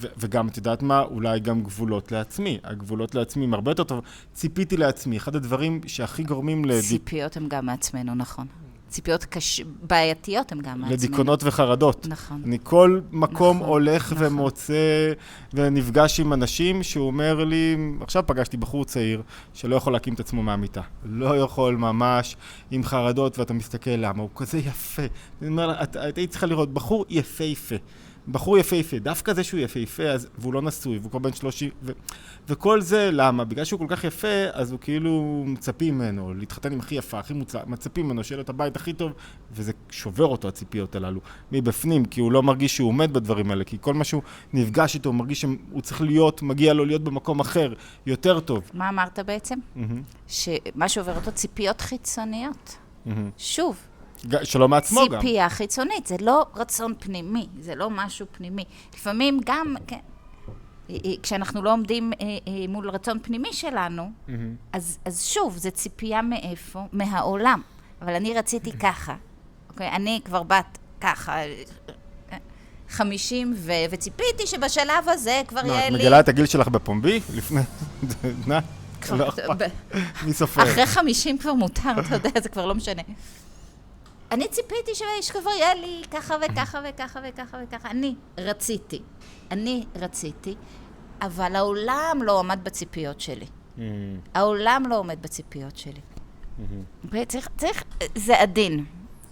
ו- 0.00 0.06
וגם, 0.18 0.48
את 0.48 0.56
יודעת 0.56 0.82
מה? 0.82 1.00
אולי 1.00 1.40
גם 1.40 1.62
גבולות 1.62 2.12
לעצמי. 2.12 2.58
הגבולות 2.64 3.14
לעצמי 3.14 3.44
הם 3.44 3.54
הרבה 3.54 3.70
יותר 3.70 3.84
טוב. 3.84 4.00
ציפיתי 4.32 4.76
לעצמי. 4.76 5.16
אחד 5.16 5.36
הדברים 5.36 5.80
שהכי 5.86 6.22
גורמים 6.22 6.64
לדיק... 6.64 6.84
ציפיות 6.84 7.36
הן 7.36 7.48
גם 7.48 7.66
מעצמנו, 7.66 8.14
נכון. 8.14 8.46
ציפיות 8.88 9.24
קש... 9.24 9.60
בעייתיות 9.82 10.52
הן 10.52 10.58
גם 10.60 10.80
מעצמנו. 10.80 10.92
לדיכאונות 10.92 11.44
וחרדות. 11.44 12.06
נכון. 12.08 12.42
אני 12.44 12.58
כל 12.62 13.00
מקום 13.12 13.56
נכון, 13.56 13.68
הולך 13.68 14.12
נכון. 14.12 14.26
ומוצא 14.26 15.12
ונפגש 15.54 16.20
עם 16.20 16.32
אנשים 16.32 16.82
שהוא 16.82 17.06
אומר 17.06 17.44
לי, 17.44 17.76
עכשיו 18.00 18.22
פגשתי 18.26 18.56
בחור 18.56 18.84
צעיר 18.84 19.22
שלא 19.54 19.76
יכול 19.76 19.92
להקים 19.92 20.14
את 20.14 20.20
עצמו 20.20 20.42
מהמיטה. 20.42 20.80
לא 21.04 21.36
יכול 21.38 21.76
ממש 21.76 22.36
עם 22.70 22.84
חרדות, 22.84 23.38
ואתה 23.38 23.54
מסתכל 23.54 23.90
למה, 23.90 24.22
הוא 24.22 24.30
כזה 24.36 24.58
יפה. 24.58 25.02
אני 25.42 25.50
אומר 25.50 25.66
לה, 25.66 25.82
את 25.82 26.18
היית 26.18 26.30
צריכה 26.30 26.46
לראות, 26.46 26.74
בחור 26.74 27.04
יפהפה. 27.08 27.76
בחור 28.28 28.58
יפהפה, 28.58 28.98
דווקא 28.98 29.32
זה 29.32 29.44
שהוא 29.44 29.60
יפהפה, 29.60 30.02
אז, 30.02 30.28
והוא 30.38 30.54
לא 30.54 30.62
נשוי, 30.62 30.98
והוא 30.98 31.10
כבר 31.10 31.18
בן 31.18 31.32
30, 31.32 31.70
ו, 31.82 31.92
וכל 32.48 32.80
זה, 32.80 33.10
למה? 33.12 33.44
בגלל 33.44 33.64
שהוא 33.64 33.80
כל 33.80 33.86
כך 33.88 34.04
יפה, 34.04 34.44
אז 34.52 34.72
הוא 34.72 34.80
כאילו 34.80 35.44
מצפים 35.46 35.98
ממנו 35.98 36.34
להתחתן 36.34 36.72
עם 36.72 36.80
הכי 36.80 36.94
יפה, 36.94 37.18
הכי 37.18 37.34
מוצלח, 37.34 37.62
מצפים 37.66 38.06
ממנו 38.06 38.24
שיהיה 38.24 38.36
לו 38.36 38.42
את 38.42 38.48
הבית 38.48 38.76
הכי 38.76 38.92
טוב, 38.92 39.12
וזה 39.52 39.72
שובר 39.90 40.26
אותו, 40.26 40.48
הציפיות 40.48 40.96
הללו, 40.96 41.20
מבפנים, 41.52 42.04
כי 42.04 42.20
הוא 42.20 42.32
לא 42.32 42.42
מרגיש 42.42 42.76
שהוא 42.76 42.88
עומד 42.88 43.12
בדברים 43.12 43.50
האלה, 43.50 43.64
כי 43.64 43.76
כל 43.80 43.94
מה 43.94 44.04
שהוא 44.04 44.22
נפגש 44.52 44.94
איתו, 44.94 45.08
הוא 45.08 45.16
מרגיש 45.16 45.40
שהוא 45.40 45.80
צריך 45.82 46.00
להיות, 46.00 46.42
מגיע 46.42 46.72
לו 46.72 46.84
להיות 46.84 47.04
במקום 47.04 47.40
אחר, 47.40 47.72
יותר 48.06 48.40
טוב. 48.40 48.70
מה 48.74 48.88
אמרת 48.88 49.18
בעצם? 49.18 49.58
מהמם, 49.76 50.02
שמה 50.28 50.88
שעובר 50.88 51.16
אותו 51.16 51.32
ציפיות 51.32 51.80
חיצוניות. 51.80 52.76
מהמם. 53.06 53.30
שוב, 53.38 53.76
שלא 54.42 54.68
מעצמו 54.68 55.00
גם. 55.10 55.20
ציפייה 55.20 55.48
חיצונית, 55.48 56.06
זה 56.06 56.16
לא 56.20 56.46
רצון 56.56 56.94
פנימי, 56.98 57.46
זה 57.60 57.74
לא 57.74 57.90
משהו 57.90 58.26
פנימי. 58.32 58.64
לפעמים 58.94 59.40
גם, 59.44 59.74
כן, 59.86 59.98
אה, 60.90 60.96
אה, 61.04 61.10
כשאנחנו 61.22 61.62
לא 61.62 61.72
עומדים 61.72 62.12
אה, 62.20 62.26
מול 62.68 62.90
רצון 62.90 63.18
פנימי 63.22 63.52
שלנו, 63.52 64.10
מהמם. 64.28 64.54
אז, 64.72 64.98
אז 65.04 65.24
שוב, 65.24 65.56
זה 65.56 65.70
ציפייה 65.70 66.22
מאיפה? 66.22 66.80
מהעולם. 66.92 67.62
אבל 68.02 68.14
אני 68.14 68.34
רציתי 68.34 68.72
ככה, 68.72 69.14
אוקיי? 69.70 69.88
אני 69.88 70.20
כבר 70.24 70.42
בת 70.42 70.78
ככה, 71.00 71.36
50, 72.88 73.54
ו- 73.56 73.72
וציפיתי 73.90 74.46
שבשלב 74.46 75.08
הזה 75.08 75.42
כבר 75.48 75.62
מה, 75.62 75.68
יהיה 75.68 75.86
את 75.86 75.92
לי... 75.92 75.98
מגלה 75.98 76.20
את 76.20 76.28
הגיל 76.28 76.46
שלך 76.46 76.68
בפומבי? 76.68 77.20
לפני... 77.34 77.60
נא, 78.46 78.58
לא 79.10 79.28
אכפת. 79.28 79.70
מי 80.22 80.32
סופר? 80.32 80.62
אחרי 80.62 80.86
50 80.86 81.38
כבר 81.38 81.54
מותר, 81.54 81.90
אתה 82.00 82.14
יודע, 82.14 82.40
זה 82.42 82.48
כבר 82.48 82.66
לא 82.66 82.74
משנה. 82.74 83.02
אני 84.34 84.48
ציפיתי 84.48 84.90
שכבר 85.20 85.50
יהיה 85.50 85.74
לי 85.74 86.02
ככה 86.10 86.34
וככה 86.42 86.80
וככה 86.88 87.20
וככה 87.28 87.58
וככה. 87.62 87.90
אני 87.90 88.14
רציתי. 88.38 89.02
אני 89.50 89.84
רציתי, 89.96 90.54
אבל 91.22 91.56
העולם 91.56 92.18
לא 92.22 92.38
עמד 92.38 92.58
בציפיות 92.62 93.20
שלי. 93.20 93.46
מהמם, 93.76 94.18
העולם 94.34 94.82
לא 94.88 94.98
עומד 94.98 95.22
בציפיות 95.22 95.76
שלי. 95.76 96.00
מהמם. 96.58 96.82
וצריך, 97.04 97.48
צריך, 97.56 97.84
זה 98.14 98.40
עדין. 98.40 98.84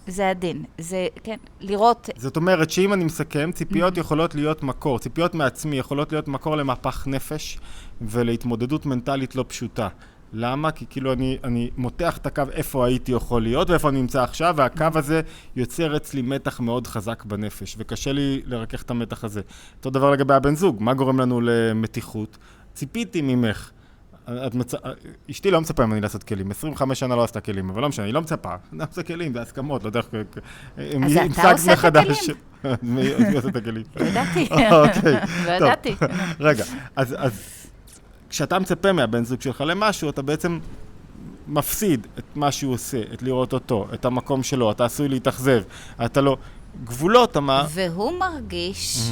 זה 0.07 0.29
עדין. 0.29 0.63
זה, 0.77 1.07
כן, 1.23 1.37
לראות... 1.59 2.09
זאת 2.17 2.35
אומרת 2.35 2.69
שאם 2.69 2.93
אני 2.93 3.03
מסכם, 3.03 3.51
ציפיות 3.51 3.97
יכולות 3.97 4.35
להיות 4.35 4.63
מקור, 4.63 4.99
ציפיות 4.99 5.35
מעצמי 5.35 5.79
יכולות 5.79 6.11
להיות 6.11 6.27
מקור 6.27 6.55
למהפך 6.55 7.07
נפש 7.07 7.59
ולהתמודדות 8.01 8.85
מנטלית 8.85 9.35
לא 9.35 9.45
פשוטה. 9.47 9.87
למה? 10.33 10.71
כי 10.71 10.85
כאילו 10.89 11.13
אני, 11.13 11.37
אני 11.43 11.69
מותח 11.77 12.17
את 12.17 12.25
הקו 12.25 12.43
איפה 12.51 12.85
הייתי 12.85 13.11
יכול 13.11 13.41
להיות 13.41 13.69
ואיפה 13.69 13.89
אני 13.89 14.01
נמצא 14.01 14.23
עכשיו, 14.23 14.53
והקו 14.57 14.85
הזה 14.95 15.21
יוצר 15.55 15.97
אצלי 15.97 16.21
מתח 16.21 16.59
מאוד 16.59 16.87
חזק 16.87 17.23
בנפש, 17.25 17.75
וקשה 17.77 18.11
לי 18.11 18.41
לרכך 18.45 18.81
את 18.81 18.91
המתח 18.91 19.23
הזה. 19.23 19.41
אותו 19.77 19.89
דבר 19.89 20.11
לגבי 20.11 20.33
הבן 20.33 20.55
זוג, 20.55 20.77
מה 20.79 20.93
גורם 20.93 21.19
לנו 21.19 21.41
למתיחות? 21.41 22.37
ציפיתי 22.73 23.21
ממך. 23.21 23.71
את 24.47 24.55
מצ... 24.55 24.73
אשתי 25.31 25.51
לא 25.51 25.61
מצפה 25.61 25.85
ממני 25.85 26.01
לעשות 26.01 26.23
כלים, 26.23 26.51
25 26.51 26.99
שנה 26.99 27.15
לא 27.15 27.23
עשתה 27.23 27.41
כלים, 27.41 27.69
אבל 27.69 27.81
לא 27.81 27.89
משנה, 27.89 28.05
היא 28.05 28.13
לא 28.13 28.21
מצפה, 28.21 28.55
אני 28.73 28.83
עושה 28.89 29.03
כלים, 29.03 29.33
בהסכמות, 29.33 29.83
לא 29.83 29.89
יודע 29.89 29.99
איך... 29.99 30.07
אז 30.77 31.17
אתה 31.39 31.51
עושה 31.51 31.73
את 31.73 31.85
הכלים? 31.85 32.15
מי 32.81 33.15
מי 33.29 33.35
עושה 33.35 33.47
את 33.47 33.55
הכלים? 33.55 33.83
לא 33.95 34.05
ידעתי. 34.05 34.49
אוקיי, 34.71 35.13
לא. 35.45 35.51
ידעתי. 35.51 35.95
רגע, 36.39 36.63
אז 36.95 37.15
כשאתה 38.33 38.59
מצפה 38.59 38.93
מהבן 38.93 39.25
זוג 39.25 39.41
שלך 39.41 39.61
למשהו, 39.61 40.09
אתה 40.09 40.21
בעצם 40.21 40.59
מפסיד 41.47 42.07
את 42.19 42.23
מה 42.35 42.51
שהוא 42.51 42.73
עושה, 42.73 43.01
את 43.13 43.21
לראות 43.21 43.53
אותו, 43.53 43.87
את 43.93 44.05
המקום 44.05 44.43
שלו, 44.43 44.71
אתה 44.71 44.85
עשוי 44.85 45.07
להתאכזב, 45.07 45.61
אתה 46.05 46.21
לא... 46.21 46.37
גבולות, 46.83 47.37
אמר, 47.37 47.65
והוא 47.69 48.19
מרגיש, 48.19 49.11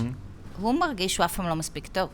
הוא 0.60 0.80
מרגיש 0.80 1.13
שהוא 1.13 1.25
אף 1.25 1.36
פעם 1.36 1.48
לא 1.48 1.56
מספיק 1.56 1.88
טוב. 1.88 2.10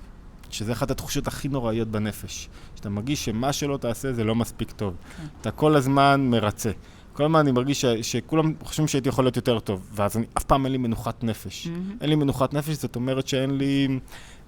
שזה 0.50 0.72
אחת 0.72 0.92
התחושות 0.92 1.28
הכי 1.28 1.48
נוראיות 1.48 1.88
בנפש. 1.88 2.50
שאתה 2.76 2.90
מרגיש 2.90 3.26
שמה 3.26 3.54
שלא 3.54 3.78
תעשה 3.78 4.14
זה 4.14 4.24
לא 4.24 4.36
מספיק 4.36 4.72
טוב. 4.72 4.94
אתה 5.42 5.52
כל 5.52 5.76
הזמן 5.76 6.28
מרצה. 6.30 6.72
כל 7.14 7.24
הזמן 7.24 7.40
אני 7.40 7.52
מרגיש 7.52 7.82
ש, 7.82 7.86
שכולם 7.86 8.54
חושבים 8.64 8.88
שהייתי 8.88 9.10
יכול 9.10 9.26
להיות 9.26 9.36
יותר 9.36 9.60
טוב, 9.60 9.88
ואז 9.92 10.18
אני, 10.18 10.26
אף 10.38 10.44
פעם 10.44 10.66
אין 10.66 10.72
לי 10.72 10.78
מנוחת 10.78 11.24
נפש. 11.24 11.68
אין 12.02 12.10
לי 12.10 12.16
מנוחת 12.16 12.54
נפש, 12.54 12.70
זאת 12.76 12.96
אומרת 12.96 13.28
שאין 13.28 13.58
לי, 13.58 14.00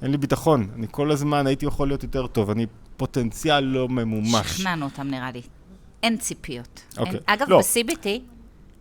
אין 0.01 0.11
לי 0.11 0.17
ביטחון. 0.17 0.69
אני 0.75 0.87
כל 0.91 1.11
הזמן 1.11 1.47
הייתי 1.47 1.65
יכול 1.65 1.87
להיות 1.87 2.03
יותר 2.03 2.27
טוב, 2.27 2.49
אני 2.49 2.65
פוטנציאל 2.97 3.59
לא 3.59 3.89
ממומש. 3.89 4.47
שכנענו 4.47 4.85
אותם 4.85 5.07
נראה 5.07 5.31
לי. 5.31 5.41
אין 6.03 6.17
ציפיות. 6.17 6.81
אוקיי. 6.97 7.13
אין. 7.13 7.21
אגב, 7.25 7.49
לא. 7.49 7.59
ב-CBT, 7.59 8.07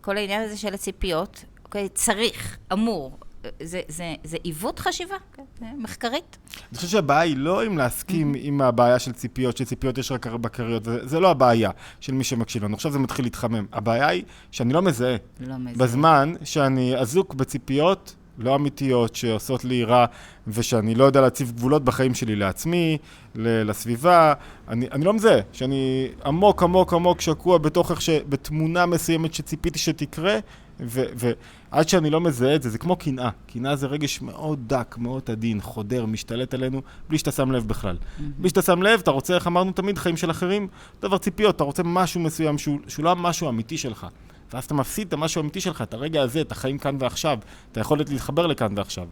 כל 0.01 0.17
העניין 0.17 0.41
הזה 0.41 0.57
של 0.57 0.73
הציפיות, 0.73 1.45
אוקיי, 1.65 1.89
צריך, 1.89 2.57
אמור, 2.73 3.17
זה, 3.63 3.81
זה, 3.87 4.15
זה 4.23 4.37
עיוות 4.43 4.79
חשיבה, 4.79 5.15
כן, 5.33 5.43
זה 5.59 5.65
מחקרית. 5.77 6.37
אני 6.69 6.77
חושב 6.77 6.87
שהבעיה 6.87 7.21
היא 7.21 7.37
לא 7.37 7.65
אם 7.65 7.77
להסכים 7.77 8.33
עם 8.37 8.61
הבעיה 8.61 8.99
של 8.99 9.11
ציפיות, 9.11 9.57
שציפיות 9.57 9.97
יש 9.97 10.11
רק 10.11 10.25
בקריות, 10.27 10.85
זה, 10.85 11.07
זה 11.07 11.19
לא 11.19 11.31
הבעיה 11.31 11.71
של 11.99 12.13
מי 12.13 12.23
שמקשיב 12.23 12.63
לנו. 12.63 12.75
עכשיו 12.75 12.91
זה 12.91 12.99
מתחיל 12.99 13.25
להתחמם. 13.25 13.65
הבעיה 13.71 14.07
היא 14.07 14.23
שאני 14.51 14.73
לא 14.73 14.81
מזהה. 14.81 15.15
לא 15.39 15.57
מזהה. 15.57 15.73
בזמן 15.73 16.33
שאני 16.43 16.97
אזוק 16.97 17.33
בציפיות 17.33 18.15
לא 18.39 18.55
אמיתיות 18.55 19.15
שעושות 19.15 19.65
לי 19.65 19.83
רע 19.83 20.05
ושאני 20.47 20.95
לא 20.95 21.03
יודע 21.03 21.21
להציב 21.21 21.51
גבולות 21.51 21.83
בחיים 21.83 22.13
שלי 22.13 22.35
לעצמי, 22.35 22.97
לסביבה, 23.35 24.33
אני, 24.67 24.87
אני 24.91 25.05
לא 25.05 25.13
מזהה, 25.13 25.39
שאני 25.51 26.07
עמוק 26.25 26.63
עמוק 26.63 26.93
עמוק 26.93 27.21
שקוע 27.21 27.57
בתוך 27.57 27.91
איך 27.91 28.01
שבתמונה 28.01 28.85
מסוימת 28.85 29.33
שציפיתי 29.33 29.79
שתקרה 29.79 30.39
ו- 30.79 31.05
ועד 31.15 31.89
שאני 31.89 32.09
לא 32.09 32.21
מזהה 32.21 32.55
את 32.55 32.63
זה, 32.63 32.69
זה 32.69 32.77
כמו 32.77 32.95
קנאה. 32.95 33.29
קנאה 33.47 33.75
זה 33.75 33.87
רגש 33.87 34.21
מאוד 34.21 34.59
דק, 34.67 34.95
מאוד 34.99 35.21
עדין, 35.31 35.61
חודר, 35.61 36.05
משתלט 36.05 36.53
עלינו, 36.53 36.81
בלי 37.09 37.17
שאתה 37.17 37.31
שם 37.31 37.51
לב 37.51 37.67
בכלל. 37.67 37.97
בלי 38.37 38.49
שאתה 38.49 38.61
שם 38.61 38.81
לב, 38.81 38.99
אתה 38.99 39.11
רוצה, 39.11 39.35
איך 39.35 39.47
אמרנו 39.47 39.71
תמיד, 39.71 39.97
חיים 39.97 40.17
של 40.17 40.31
אחרים? 40.31 40.67
דבר 41.01 41.17
ציפיות, 41.17 41.55
אתה 41.55 41.63
רוצה 41.63 41.83
משהו 41.83 42.21
מסוים 42.21 42.57
שהוא, 42.57 42.79
שהוא 42.87 43.05
לא 43.05 43.11
המשהו 43.11 43.47
האמיתי 43.47 43.77
שלך. 43.77 44.07
ואז 44.53 44.63
אתה 44.65 44.73
מפסיד 44.73 45.07
את 45.07 45.13
המשהו 45.13 45.39
האמיתי 45.41 45.61
שלך, 45.61 45.81
את 45.81 45.93
הרגע 45.93 46.21
הזה, 46.21 46.41
את 46.41 46.51
החיים 46.51 46.77
כאן 46.77 46.97
ועכשיו, 46.99 47.39
את 47.71 47.77
היכולת 47.77 48.09
להתחבר 48.09 48.47
לכאן 48.47 48.73
ועכשיו. 48.77 49.07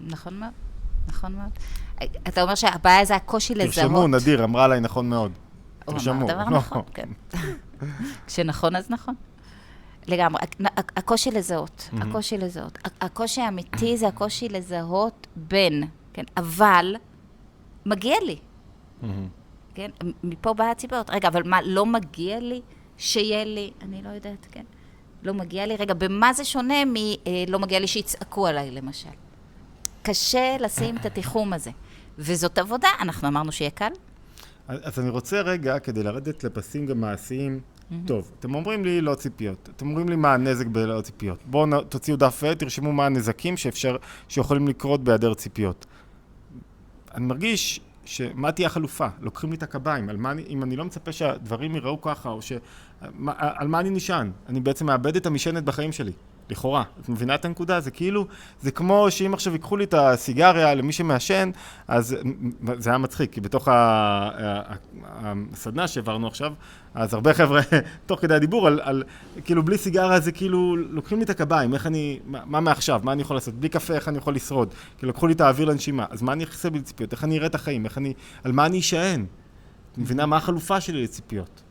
נכון 0.00 0.38
מאוד, 0.40 0.50
נכון 1.08 1.32
מאוד. 1.32 1.50
אתה 2.28 2.42
אומר 2.42 2.54
שהבעיה 2.54 3.04
זה 3.04 3.16
הקושי 3.16 3.54
לזהות. 3.54 3.74
תרשמו, 3.74 4.06
נדיר, 4.06 4.44
אמרה 4.44 4.64
עליי 4.64 4.80
נכון 4.80 5.08
מאוד. 5.10 5.32
הוא 5.84 5.94
תרשמו. 5.94 6.14
אמר 6.14 6.34
דבר 6.34 6.44
לא. 6.44 6.56
נכון, 6.56 6.82
כן. 6.94 7.08
כשנכון 8.26 8.76
אז 8.76 8.90
נכון. 8.90 9.14
לגמרי. 10.06 10.40
הק- 10.76 10.92
הקושי 10.96 11.30
לזהות, 11.30 11.88
הקושי 12.00 12.38
לזהות. 12.38 12.78
הקושי 13.00 13.40
האמיתי 13.40 13.96
זה 13.96 14.08
הקושי 14.08 14.48
לזהות 14.48 15.26
בין, 15.36 15.84
כן, 16.12 16.24
אבל 16.36 16.96
מגיע 17.86 18.14
לי. 18.26 18.36
כן? 19.74 19.90
מפה 20.24 20.52
באה 20.54 20.70
הציפיות. 20.70 21.10
רגע, 21.10 21.28
אבל 21.28 21.42
מה, 21.48 21.58
לא 21.62 21.86
מגיע 21.86 22.40
לי 22.40 22.60
שיהיה 22.96 23.44
לי? 23.44 23.70
אני 23.82 24.02
לא 24.02 24.08
יודעת, 24.08 24.46
כן. 24.52 24.64
לא 25.22 25.34
מגיע 25.34 25.66
לי. 25.66 25.76
רגע, 25.76 25.94
במה 25.94 26.32
זה 26.32 26.44
שונה 26.44 26.74
מלא 26.84 27.58
מגיע 27.58 27.78
לי 27.78 27.86
שיצעקו 27.86 28.46
עליי, 28.46 28.70
למשל? 28.70 29.08
קשה 30.02 30.56
לשים 30.60 30.96
את 30.96 31.06
התיחום 31.06 31.52
הזה. 31.52 31.70
וזאת 32.18 32.58
עבודה, 32.58 32.88
אנחנו 33.00 33.28
אמרנו 33.28 33.52
שיהיה 33.52 33.70
קל. 33.70 33.90
אז 34.68 34.78
אז 34.82 34.98
אני 34.98 35.08
רוצה 35.08 35.40
רגע, 35.40 35.78
כדי 35.78 36.02
לרדת 36.02 36.44
לפסים 36.44 36.86
גם 36.86 37.00
מעשיים, 37.00 37.60
טוב, 38.06 38.30
אתם 38.38 38.54
אומרים 38.54 38.84
לי 38.84 39.00
לא 39.00 39.14
ציפיות, 39.14 39.68
אתם 39.76 39.88
אומרים 39.88 40.08
לי 40.08 40.16
מה 40.16 40.34
הנזק 40.34 40.66
בלא 40.66 41.00
ציפיות. 41.00 41.38
בואו 41.46 41.66
נ- 41.66 41.84
תוציאו 41.88 42.16
דף 42.16 42.40
ועט, 42.42 42.58
תרשמו 42.58 42.92
מה 42.92 43.06
הנזקים 43.06 43.56
שאפשר, 43.56 43.96
שיכולים 44.28 44.68
לקרות 44.68 45.04
בהיעדר 45.04 45.34
ציפיות. 45.34 45.86
אני 47.14 47.26
מרגיש 47.26 47.80
שמה 48.08 48.52
תהיה 48.52 48.66
החלופה? 48.66 49.06
לוקחים 49.20 49.50
לי 49.50 49.56
את 49.56 49.62
הקביים, 49.62 50.08
על 50.08 50.16
מה 50.16 50.32
אם 50.48 50.62
אני 50.62 50.76
לא 50.76 50.84
מצפה 50.84 51.12
שהדברים 51.12 51.74
ייראו 51.74 52.00
ככה, 52.00 52.28
או 52.28 52.42
ש... 52.42 52.52
מה, 53.14 53.32
על 53.36 53.68
מה 53.68 53.80
אני 53.80 53.90
נשען? 53.90 54.30
אני 54.48 54.60
בעצם 54.60 54.86
מאבד 54.86 55.16
את 55.16 55.26
המשענת 55.26 55.64
בחיים 55.64 55.92
שלי. 55.92 56.12
לכאורה. 56.50 56.82
את 57.00 57.08
מבינה 57.08 57.34
את 57.34 57.44
הנקודה? 57.44 57.80
זה 57.80 57.90
כאילו, 57.90 58.26
זה 58.62 58.70
כמו 58.70 59.10
שאם 59.10 59.34
עכשיו 59.34 59.52
ייקחו 59.52 59.76
לי 59.76 59.84
את 59.84 59.94
הסיגריה 59.94 60.74
למי 60.74 60.92
שמעשן, 60.92 61.50
אז 61.88 62.16
זה 62.78 62.90
היה 62.90 62.98
מצחיק, 62.98 63.32
כי 63.32 63.40
בתוך 63.40 63.68
הסדנה 65.52 65.88
שהעברנו 65.88 66.26
עכשיו, 66.26 66.52
אז 66.94 67.14
הרבה 67.14 67.34
חבר'ה, 67.34 67.60
תוך 68.06 68.20
כדי 68.20 68.34
הדיבור 68.34 68.66
על, 68.66 68.80
על, 68.82 69.02
כאילו 69.44 69.62
בלי 69.62 69.78
סיגריה 69.78 70.20
זה 70.20 70.32
כאילו, 70.32 70.76
לוקחים 70.76 71.18
לי 71.18 71.24
את 71.24 71.30
הקביים, 71.30 71.74
איך 71.74 71.86
אני, 71.86 72.20
מה, 72.26 72.40
מה 72.46 72.60
מעכשיו, 72.60 73.00
מה 73.04 73.12
אני 73.12 73.22
יכול 73.22 73.36
לעשות? 73.36 73.54
בלי 73.54 73.68
קפה, 73.68 73.94
איך 73.94 74.08
אני 74.08 74.18
יכול 74.18 74.34
לשרוד? 74.34 74.74
כאילו, 74.98 75.12
לקחו 75.12 75.26
לי 75.26 75.32
את 75.32 75.40
האוויר 75.40 75.68
לנשימה, 75.68 76.06
אז 76.10 76.22
מה 76.22 76.32
אני 76.32 76.44
אעשה 76.44 76.70
בלי 76.70 76.82
ציפיות? 76.82 77.12
איך 77.12 77.24
אני 77.24 77.38
אראה 77.38 77.46
את 77.46 77.54
החיים? 77.54 77.84
איך 77.84 77.98
אני, 77.98 78.14
על 78.44 78.52
מה 78.52 78.66
אני 78.66 78.78
אשען? 78.78 79.26
מבינה 79.96 80.26
מה 80.26 80.36
החלופה 80.36 80.80
שלי 80.80 81.04
לציפיות? 81.04 81.62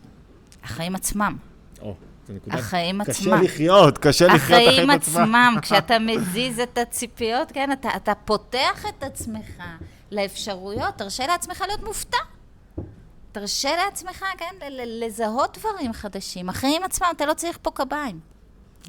החיים 0.64 0.96
עצמם. 0.96 1.38
או, 1.82 1.88
נקודה. 1.90 2.17
החיים 2.52 3.04
קשה 3.04 3.12
עצמם. 3.12 3.42
לחיות, 3.44 3.98
קשה 3.98 4.26
לחיות 4.26 4.42
החיים 4.42 4.70
החיים 4.70 4.90
עצמם. 4.90 5.22
עצמם, 5.22 5.56
כשאתה 5.62 6.00
מזיז 6.00 6.60
את 6.60 6.78
הציפיות, 6.78 7.52
כן, 7.52 7.72
אתה, 7.72 7.90
אתה 7.96 8.14
פותח 8.26 8.86
את 8.90 9.04
עצמך 9.04 9.64
לאפשרויות, 10.12 10.98
תרשה 10.98 11.28
לעצמך 11.28 11.64
להיות 11.68 11.84
מופתע. 11.84 12.18
תרשה 13.32 13.70
לעצמך, 13.76 14.26
כן, 14.38 14.56
לזהות 14.86 15.58
דברים 15.58 15.94
חדשים. 15.94 16.50
החיים 16.50 16.84
עצמם, 16.84 17.08
אתה 17.16 17.26
לא 17.26 17.34
צריך 17.34 17.58
פה 17.62 17.72
קביים. 17.72 18.20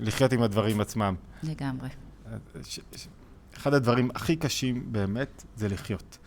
לחיות 0.01 0.33
עם 0.33 0.43
הדברים 0.43 0.81
עצמם. 0.81 1.15
לגמרי. 1.43 1.89
אחד 3.57 3.75
הדברים 3.75 4.11
הכי 4.15 4.37
קשים 4.37 4.93
באמת 4.93 5.45
זה 5.57 5.69
לחיות. 5.69 6.19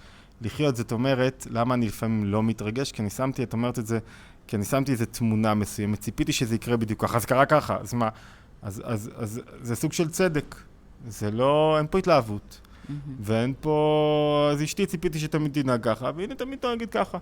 לחיות 0.41 0.75
זאת 0.75 0.91
אומרת, 0.91 1.47
למה 1.51 1.73
אני 1.73 1.87
לפעמים 1.87 2.25
לא 2.25 2.43
מתרגש? 2.43 2.91
כי 2.91 3.01
אני 3.01 3.09
שמתי, 3.09 3.43
את 3.43 3.53
אומרת 3.53 3.79
את 3.79 3.87
זה, 3.87 3.99
כי 4.47 4.55
אני 4.55 4.65
שמתי 4.65 4.91
איזו 4.91 5.05
תמונה 5.11 5.53
מסוימת, 5.53 5.99
ציפיתי 5.99 6.33
שזה 6.33 6.55
יקרה 6.55 6.77
בדיוק 6.77 7.01
ככה, 7.01 7.17
אז 7.17 7.25
קרה 7.25 7.45
ככה, 7.45 7.77
אז 7.77 7.93
מה? 7.93 8.09
אז, 8.61 8.81
אז, 8.85 9.11
אז 9.15 9.41
זה 9.61 9.75
סוג 9.75 9.93
של 9.93 10.09
צדק. 10.09 10.55
זה 11.07 11.31
לא, 11.31 11.75
אין 11.77 11.87
פה 11.89 11.97
התלהבות. 11.97 12.61
ואין 13.21 13.53
פה... 13.61 14.49
אז 14.53 14.63
אשתי 14.63 14.85
ציפיתי 14.85 15.19
שתמיד 15.19 15.61
תנהג 15.61 15.83
ככה, 15.83 16.11
והנה 16.15 16.35
תמיד 16.35 16.59
תנהגת 16.59 16.91
ככה. 16.91 17.17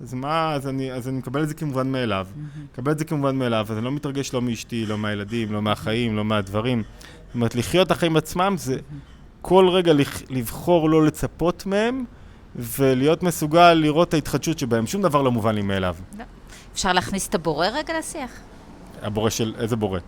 אז 0.00 0.14
מה, 0.14 0.52
אז 0.52 0.68
אני, 0.68 0.92
אז 0.92 1.08
אני 1.08 1.18
מקבל 1.18 1.42
את 1.42 1.48
זה 1.48 1.54
כמובן 1.54 1.92
מאליו. 1.92 2.26
מקבל 2.72 2.92
את 2.92 2.98
זה 2.98 3.04
כמובן 3.04 3.36
מאליו, 3.36 3.66
אז 3.70 3.76
אני 3.76 3.84
לא 3.84 3.92
מתרגש 3.92 4.34
לא 4.34 4.42
מאשתי, 4.42 4.86
לא 4.86 4.98
מהילדים, 4.98 5.52
לא 5.52 5.62
מהחיים, 5.62 6.16
לא 6.16 6.24
מהדברים. 6.24 6.82
זאת 7.26 7.34
אומרת, 7.34 7.54
לחיות 7.54 7.90
החיים 7.90 8.16
עצמם 8.16 8.54
זה 8.58 8.76
כל 9.42 9.68
רגע 9.68 9.92
לבחור 10.30 10.90
לא 10.90 11.06
לצפות 11.06 11.66
מהם, 11.66 12.04
ולהיות 12.56 13.22
מסוגל 13.22 13.72
לראות 13.72 14.08
את 14.08 14.14
ההתחדשות 14.14 14.58
שבהם. 14.58 14.86
שום 14.86 15.02
דבר 15.02 15.22
לא 15.22 15.32
מובן 15.32 15.54
לי 15.54 15.62
מאליו. 15.62 15.96
אפשר 16.72 16.92
להכניס 16.92 17.28
את 17.28 17.34
הבורא 17.34 17.66
רגע 17.66 17.98
לשיח? 17.98 18.30
הבורא 19.02 19.30
של... 19.30 19.54
איזה 19.58 19.76
בורא? 19.76 19.98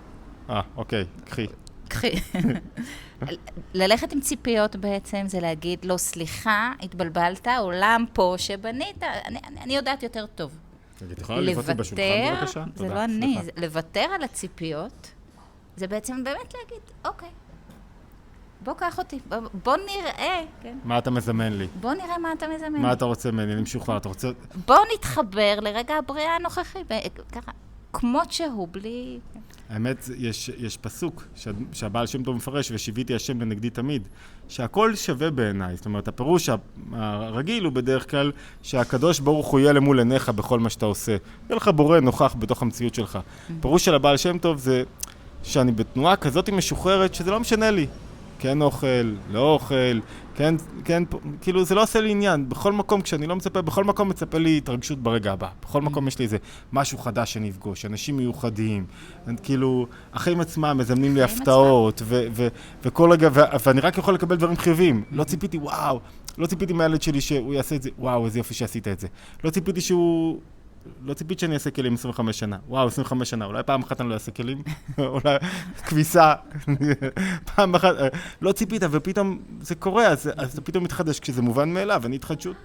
אה, 0.51 0.61
אוקיי, 0.77 1.05
קחי. 1.25 1.47
קחי. 1.89 2.11
ללכת 3.75 4.13
עם 4.13 4.21
ציפיות 4.21 4.77
בעצם 4.77 5.25
זה 5.27 5.41
להגיד 5.41 5.85
לו, 5.85 5.99
סליחה, 5.99 6.73
התבלבלת, 6.83 7.49
עולם 7.59 8.05
פה 8.13 8.35
שבנית, 8.39 9.03
אני, 9.03 9.39
אני, 9.49 9.59
אני 9.63 9.77
יודעת 9.77 10.03
יותר 10.03 10.27
טוב. 10.27 10.59
את 11.13 11.19
יכולה 11.19 11.41
לי 11.41 11.55
בשולחן 11.55 12.35
בבקשה? 12.41 12.65
זה 12.75 12.89
לא 12.89 13.05
אני, 13.05 13.39
לוותר 13.57 14.07
על 14.15 14.23
הציפיות, 14.23 15.13
זה 15.77 15.87
בעצם 15.87 16.25
באמת 16.25 16.55
להגיד, 16.55 16.83
אוקיי, 17.05 17.29
בוא 18.67 18.75
קח 18.75 18.99
אותי, 18.99 19.19
בוא, 19.29 19.39
בוא 19.65 19.77
נראה, 19.77 20.43
כן? 20.63 20.79
מה 20.85 20.99
אתה 20.99 21.11
מזמן 21.11 21.53
לי? 21.53 21.67
בוא 21.81 21.95
נראה 21.95 22.19
מה 22.19 22.33
אתה 22.33 22.47
מזמן. 22.49 22.83
מה 22.83 22.93
אתה 22.93 23.05
רוצה 23.05 23.31
ממני? 23.31 23.53
אני 23.53 23.63
משוחרר, 23.63 23.97
אתה 23.97 24.09
רוצה... 24.09 24.29
בוא 24.67 24.77
נתחבר 24.95 25.61
לרגע 25.61 25.95
הבריאה 25.95 26.37
הנוכחי, 26.37 26.79
ככה, 27.33 27.53
כמות 27.93 28.33
שהוא, 28.33 28.69
בלי... 28.71 29.19
האמת, 29.71 30.09
יש, 30.19 30.49
יש 30.49 30.77
פסוק 30.77 31.25
שה, 31.35 31.51
שהבעל 31.73 32.07
שם 32.07 32.23
טוב 32.23 32.37
מפרש, 32.37 32.71
ושיוויתי 32.71 33.15
השם 33.15 33.41
לנגדי 33.41 33.71
תמיד, 33.71 34.09
שהכל 34.49 34.95
שווה 34.95 35.31
בעיניי. 35.31 35.77
זאת 35.77 35.87
אומרת, 35.87 36.09
הפירוש 36.09 36.51
הרגיל 36.93 37.65
הוא 37.65 37.73
בדרך 37.73 38.11
כלל 38.11 38.33
שהקדוש 38.63 39.21
ברוך 39.21 39.47
הוא 39.47 39.61
יהיה 39.61 39.73
למול 39.73 39.99
עיניך 39.99 40.29
בכל 40.29 40.61
מה 40.61 40.71
שאתה 40.71 40.87
עושה. 40.87 41.17
יהיה 41.49 41.57
לך 41.57 41.69
בורא 41.69 42.01
נוכח 42.01 42.35
בתוך 42.39 42.63
המציאות 42.63 42.95
שלך. 42.95 43.19
הפירוש 43.59 43.85
של 43.85 43.95
הבעל 43.95 44.17
שם 44.17 44.39
טוב 44.39 44.59
זה 44.59 44.83
שאני 45.43 45.73
בתנועה 45.73 46.17
כזאת 46.17 46.51
משוחררת 46.51 47.15
שזה 47.15 47.31
לא 47.31 47.41
משנה 47.41 47.71
לי. 47.71 47.87
כן 48.39 48.63
אוכל, 48.63 49.15
לא 49.31 49.53
אוכל, 49.53 49.99
כן, 50.35 50.55
כן, 50.85 51.03
כאילו 51.41 51.65
זה 51.65 51.75
לא 51.75 51.83
עושה 51.83 52.01
לי 52.01 52.11
עניין. 52.11 52.49
בכל 52.49 52.73
מקום, 52.73 53.01
כשאני 53.01 53.27
לא 53.27 53.37
מצפה, 53.37 53.63
בכל 53.63 53.85
מקום 53.85 54.09
מצפה 54.09 54.39
לי 54.39 54.57
התרגשות 54.59 54.99
ברגע 54.99 55.33
הבא. 55.33 55.49
בכל 55.63 55.83
מקום 55.83 56.09
יש 56.09 56.19
לי 56.19 56.25
איזה 56.25 56.37
משהו 56.73 56.99
חדש 56.99 57.33
שנפגוש, 57.33 57.85
אנשים 57.85 58.17
מיוחדים. 58.17 58.87
כאילו, 59.43 59.87
החיים 60.13 60.41
עצמם 60.41 60.77
מזמנים 60.79 61.15
לי 61.15 61.23
הפתעות, 61.23 62.03
ו- 62.05 62.27
ו- 62.33 62.49
וכל 62.83 63.13
רגע, 63.13 63.29
ו- 63.33 63.41
ואני 63.67 63.81
רק 63.81 63.99
יכול 63.99 64.15
לקבל 64.15 64.37
דברים 64.37 64.57
חיוביים. 64.57 65.05
לא 65.13 65.25
ציפיתי, 65.25 65.59
וואו, 65.59 66.01
לא 66.39 66.47
ציפיתי 66.47 66.73
מהילד 66.73 67.03
שלי 67.03 67.21
שהוא 67.21 67.55
יעשה 67.55 67.77
את 67.77 67.83
זה, 67.83 67.91
וואו, 67.99 68.25
איזה 68.27 68.39
יופי 68.39 68.55
שעשית 68.55 68.89
את 68.89 69.01
זה. 69.01 69.09
לא 69.45 69.51
ציפיתי 69.51 69.81
שהוא... 69.81 70.41
לא 71.05 71.15
ציפית 71.15 71.39
שאני 71.39 71.55
אעשה 71.55 71.71
כלים 71.71 71.95
25 71.95 72.39
שנה. 72.39 72.57
וואו, 72.69 72.87
25 72.87 73.31
שנה, 73.31 73.45
אולי 73.45 73.63
פעם 73.63 73.83
אחת 73.83 74.01
אני 74.01 74.09
לא 74.09 74.15
אעשה 74.15 74.33
כלים? 74.33 74.63
אולי 74.99 75.37
כביסה. 75.87 76.35
פעם 77.55 77.75
אחת, 77.75 77.97
אה, 77.97 78.09
לא 78.41 78.53
ציפית, 78.53 78.83
ופתאום 78.91 79.39
זה 79.61 79.75
קורה, 79.75 80.07
אז, 80.07 80.31
אז 80.37 80.53
אתה 80.53 80.61
פתאום 80.61 80.85
מתחדש 80.85 81.21
כשזה 81.21 81.43
מובן 81.43 81.69
מאליו, 81.69 82.01
אין 82.05 82.13
התחדשות. 82.13 82.57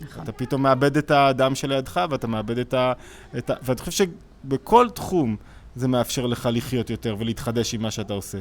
נכון. 0.00 0.22
אתה 0.22 0.32
פתאום 0.32 0.62
מאבד 0.62 0.96
את 0.96 1.10
האדם 1.10 1.54
שלידך, 1.54 2.00
ואתה 2.10 2.26
מאבד 2.26 2.58
את 2.58 2.74
ה... 2.74 2.92
את 3.38 3.50
ה 3.50 3.54
ואני 3.62 3.78
חושב 3.80 4.04
שבכל 4.44 4.88
תחום 4.94 5.36
זה 5.76 5.88
מאפשר 5.88 6.26
לך 6.26 6.48
לחיות 6.52 6.90
יותר 6.90 7.16
ולהתחדש 7.18 7.74
עם 7.74 7.82
מה 7.82 7.90
שאתה 7.90 8.12
עושה. 8.12 8.38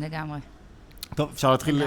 לגמרי. 0.00 0.38
טוב, 1.14 1.30
אפשר 1.34 1.50
להתחיל 1.50 1.82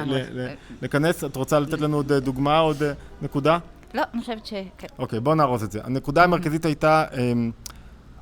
לכנס? 0.81 1.23
את 1.23 1.35
רוצה 1.35 1.59
לתת 1.59 1.81
לנו 1.81 1.97
עוד 1.97 2.11
אה, 2.11 2.19
דוגמה, 2.19 2.57
עוד 2.57 2.83
אה, 2.83 2.93
נקודה? 3.21 3.57
לא, 3.93 4.01
אני 4.13 4.21
חושבת 4.21 4.45
ש... 4.45 4.53
כן. 4.77 4.87
אוקיי, 4.99 5.19
בואו 5.19 5.35
נארוז 5.35 5.63
את 5.63 5.71
זה. 5.71 5.79
הנקודה 5.83 6.23
המרכזית 6.23 6.65
הייתה 6.65 7.05
אמ, 7.17 7.51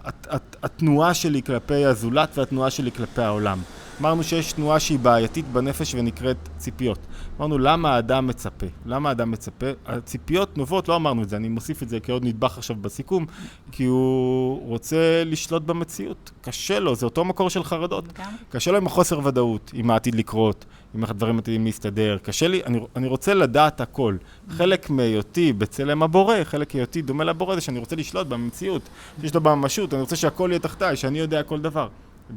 הת- 0.04 0.28
הת- 0.30 0.56
התנועה 0.64 1.14
שלי 1.14 1.42
כלפי 1.44 1.86
הזולת 1.86 2.38
והתנועה 2.38 2.70
שלי 2.70 2.92
כלפי 2.92 3.22
העולם. 3.22 3.60
אמרנו 4.02 4.24
שיש 4.24 4.54
תנועה 4.54 4.80
שהיא 4.80 5.00
בעייתית 5.00 5.46
בנפש 5.48 5.96
ונקראת 5.96 6.38
ציפיות. 6.58 7.00
אמרנו, 7.40 7.58
למה 7.58 7.96
האדם 7.96 8.28
מצפה? 8.28 8.66
למה 8.86 9.10
האדם 9.10 9.32
מצפה? 9.32 9.66
הציפיות 9.86 10.58
נובעות, 10.58 10.88
לא 10.88 10.96
אמרנו 10.96 11.24
את 11.24 11.30
זה, 11.30 11.36
אני 11.36 11.48
מוסיף 11.48 11.84
את 11.84 11.90
זה 11.90 12.00
כעוד 12.00 12.26
נדבך 12.26 12.58
עכשיו 12.58 12.76
בסיכום, 12.76 13.26
כי 13.72 13.84
הוא 13.84 14.68
רוצה 14.70 15.24
לשלוט 15.26 15.64
במציאות. 15.64 16.32
קשה 16.42 16.80
לו, 16.80 16.96
זה 16.96 17.06
אותו 17.06 17.26
מקור 17.26 17.50
של 17.50 17.64
חרדות. 17.64 18.06
קשה 18.50 18.72
לו 18.72 18.78
עם 18.78 18.88
החוסר 18.88 19.20
ודאות, 19.24 19.72
עם 19.74 19.92
העתיד 19.92 20.16
לקרות, 20.16 20.66
עם 20.96 21.02
איך 21.02 21.10
הדברים 21.10 21.38
עתידים 21.38 21.66
להסתדר. 21.66 22.18
קשה 22.24 22.48
לי, 22.48 22.62
אני, 22.66 22.80
אני 22.96 23.08
רוצה 23.08 23.34
לדעת 23.34 23.82
הכל. 23.82 24.18
חלק 24.50 24.90
מהיותי 24.90 25.54
בצלם 25.54 26.04
הבורא, 26.04 26.44
חלק 26.44 26.76
מהיותי 26.76 27.02
דומה 27.02 27.24
לבורא 27.24 27.56
זה 27.56 27.62
שאני 27.62 27.80
רוצה 27.80 27.96
לשלוט 27.96 28.28
במציאות, 28.28 28.82
שיש 29.22 29.36
לו 29.36 29.42
בממשות, 29.42 29.94
אני 29.94 30.02
רוצה 30.02 30.16
שהכל 30.16 30.50
יהיה 30.52 30.60
תחתיי, 30.60 30.96
שאני 30.96 31.20
יודע 31.20 31.44
כל 31.44 31.62
דבר. 31.62 31.88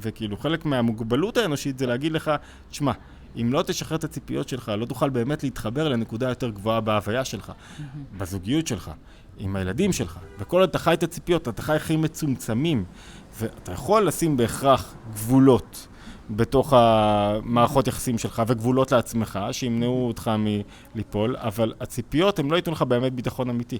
וכאילו, 0.00 0.36
חלק 0.36 0.64
מהמוגבלות 0.64 1.36
האנושית 1.36 1.78
זה 1.78 1.86
להגיד 1.86 2.12
לך, 2.12 2.30
תשמע, 2.70 2.92
אם 3.36 3.52
לא 3.52 3.62
תשחרר 3.62 3.98
את 3.98 4.04
הציפיות 4.04 4.48
שלך, 4.48 4.72
לא 4.78 4.86
תוכל 4.86 5.10
באמת 5.10 5.42
להתחבר 5.42 5.88
לנקודה 5.88 6.28
יותר 6.28 6.50
גבוהה 6.50 6.80
בהוויה 6.80 7.24
שלך, 7.24 7.52
בזוגיות 8.18 8.66
שלך, 8.66 8.90
עם 9.38 9.56
הילדים 9.56 9.92
שלך, 9.92 10.18
וכל 10.38 10.60
עוד 10.60 10.68
אתה 10.68 10.78
חי 10.78 10.92
את 10.92 11.02
הציפיות, 11.02 11.48
אתה 11.48 11.62
חי 11.62 11.78
חיים 11.78 12.02
מצומצמים, 12.02 12.84
ואתה 13.40 13.72
יכול 13.72 14.06
לשים 14.06 14.36
בהכרח 14.36 14.94
גבולות 15.12 15.88
בתוך 16.30 16.72
המערכות 16.76 17.86
יחסים 17.88 18.18
שלך, 18.18 18.42
וגבולות 18.46 18.92
לעצמך, 18.92 19.38
שימנעו 19.52 20.08
אותך 20.08 20.30
מליפול, 20.94 21.36
אבל 21.36 21.72
הציפיות 21.80 22.38
הן 22.38 22.50
לא 22.50 22.56
ייתנו 22.56 22.72
לך 22.72 22.82
באמת 22.82 23.12
ביטחון 23.12 23.50
אמיתי. 23.50 23.78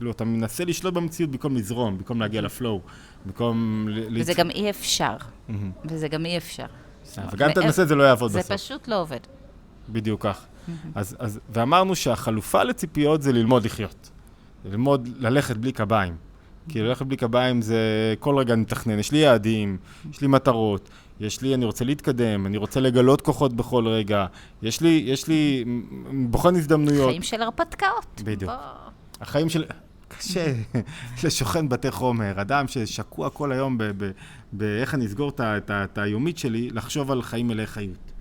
כאילו, 0.00 0.10
אתה 0.10 0.24
מנסה 0.24 0.64
לשלוט 0.64 0.94
במציאות 0.94 1.30
במקום 1.30 1.56
לזרום, 1.56 1.98
במקום 1.98 2.20
להגיע 2.20 2.40
לפלואו, 2.40 2.80
במקום... 3.26 3.88
וזה 4.14 4.34
גם 4.34 4.50
אי 4.50 4.70
אפשר. 4.70 5.16
וזה 5.84 6.08
גם 6.08 6.26
אי 6.26 6.36
אפשר. 6.36 6.66
וגם 7.32 7.46
אם 7.46 7.52
אתה 7.52 7.62
תנסה 7.62 7.84
זה 7.84 7.94
לא 7.94 8.02
יעבוד 8.02 8.30
זה 8.30 8.38
בסוף. 8.38 8.52
פשוט 8.52 8.88
לא 8.88 9.00
עובד. 9.00 9.20
בדיוק 9.88 10.22
כך. 10.26 10.46
אז, 10.94 11.16
אז, 11.18 11.40
ואמרנו 11.50 11.96
שהחלופה 11.96 12.62
לציפיות 12.62 13.22
זה 13.22 13.32
ללמוד 13.32 13.64
לחיות. 13.64 14.10
ללמוד 14.64 15.08
ללכת 15.18 15.56
בלי 15.56 15.72
קביים. 15.72 16.16
כי 16.68 16.82
ללכת 16.82 17.06
בלי 17.06 17.16
קביים 17.16 17.62
זה 17.62 18.14
כל 18.18 18.38
רגע 18.38 18.54
אני 18.54 18.62
מתכנן, 18.62 18.98
יש 18.98 19.12
לי 19.12 19.18
יעדים, 19.18 19.76
יש 20.10 20.20
לי 20.20 20.26
מטרות, 20.26 20.88
יש 21.20 21.42
לי, 21.42 21.54
אני 21.54 21.64
רוצה 21.64 21.84
להתקדם, 21.84 22.46
אני 22.46 22.56
רוצה 22.56 22.80
לגלות 22.80 23.20
כוחות 23.20 23.52
בכל 23.52 23.88
רגע, 23.88 24.26
יש 24.62 24.80
לי, 24.80 25.02
יש 25.06 25.28
לי, 25.28 25.64
בוחן 26.12 26.56
הזדמנויות. 26.56 27.08
חיים 27.08 27.22
של 27.22 27.42
הרפתקאות. 27.42 28.22
בדיוק. 28.24 28.50
בוא. 28.50 28.90
החיים 29.20 29.48
של... 29.48 29.64
קשה 30.18 30.52
לשוכן 31.24 31.68
בתי 31.68 31.90
חומר, 31.90 32.40
אדם 32.40 32.68
ששקוע 32.68 33.30
כל 33.30 33.52
היום 33.52 33.78
באיך 34.52 34.94
אני 34.94 35.06
אסגור 35.06 35.32
את 35.40 35.98
היומית 35.98 36.38
שלי, 36.38 36.70
לחשוב 36.70 37.10
על 37.10 37.22
חיים 37.22 37.48
מלאי 37.48 37.66
חיות 37.66 38.12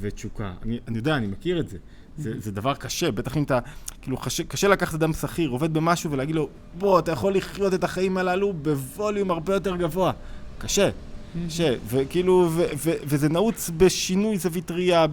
ותשוקה. 0.00 0.52
אני, 0.62 0.78
אני 0.88 0.96
יודע, 0.96 1.16
אני 1.16 1.26
מכיר 1.26 1.60
את 1.60 1.68
זה. 1.68 1.78
זה, 2.16 2.32
זה 2.40 2.52
דבר 2.52 2.74
קשה, 2.74 3.10
בטח 3.10 3.36
אם 3.36 3.42
אתה, 3.42 3.58
כאילו, 4.02 4.16
קשה, 4.16 4.44
קשה 4.44 4.68
לקחת 4.68 4.94
אדם 4.94 5.12
שכיר, 5.12 5.50
עובד 5.50 5.74
במשהו 5.74 6.10
ולהגיד 6.10 6.34
לו, 6.34 6.48
בוא, 6.78 6.98
אתה 6.98 7.12
יכול 7.12 7.34
לחיות 7.34 7.74
את 7.74 7.84
החיים 7.84 8.16
הללו 8.16 8.52
בווליום 8.52 9.30
הרבה 9.30 9.54
יותר 9.54 9.76
גבוה. 9.76 10.12
קשה. 10.58 10.90
ש... 11.48 11.60
וכאילו, 11.88 12.48
ו- 12.52 12.64
ו- 12.76 12.98
וזה 13.04 13.28
נעוץ 13.28 13.70
בשינוי 13.76 14.38
זווית 14.38 14.70
ראייה, 14.70 15.06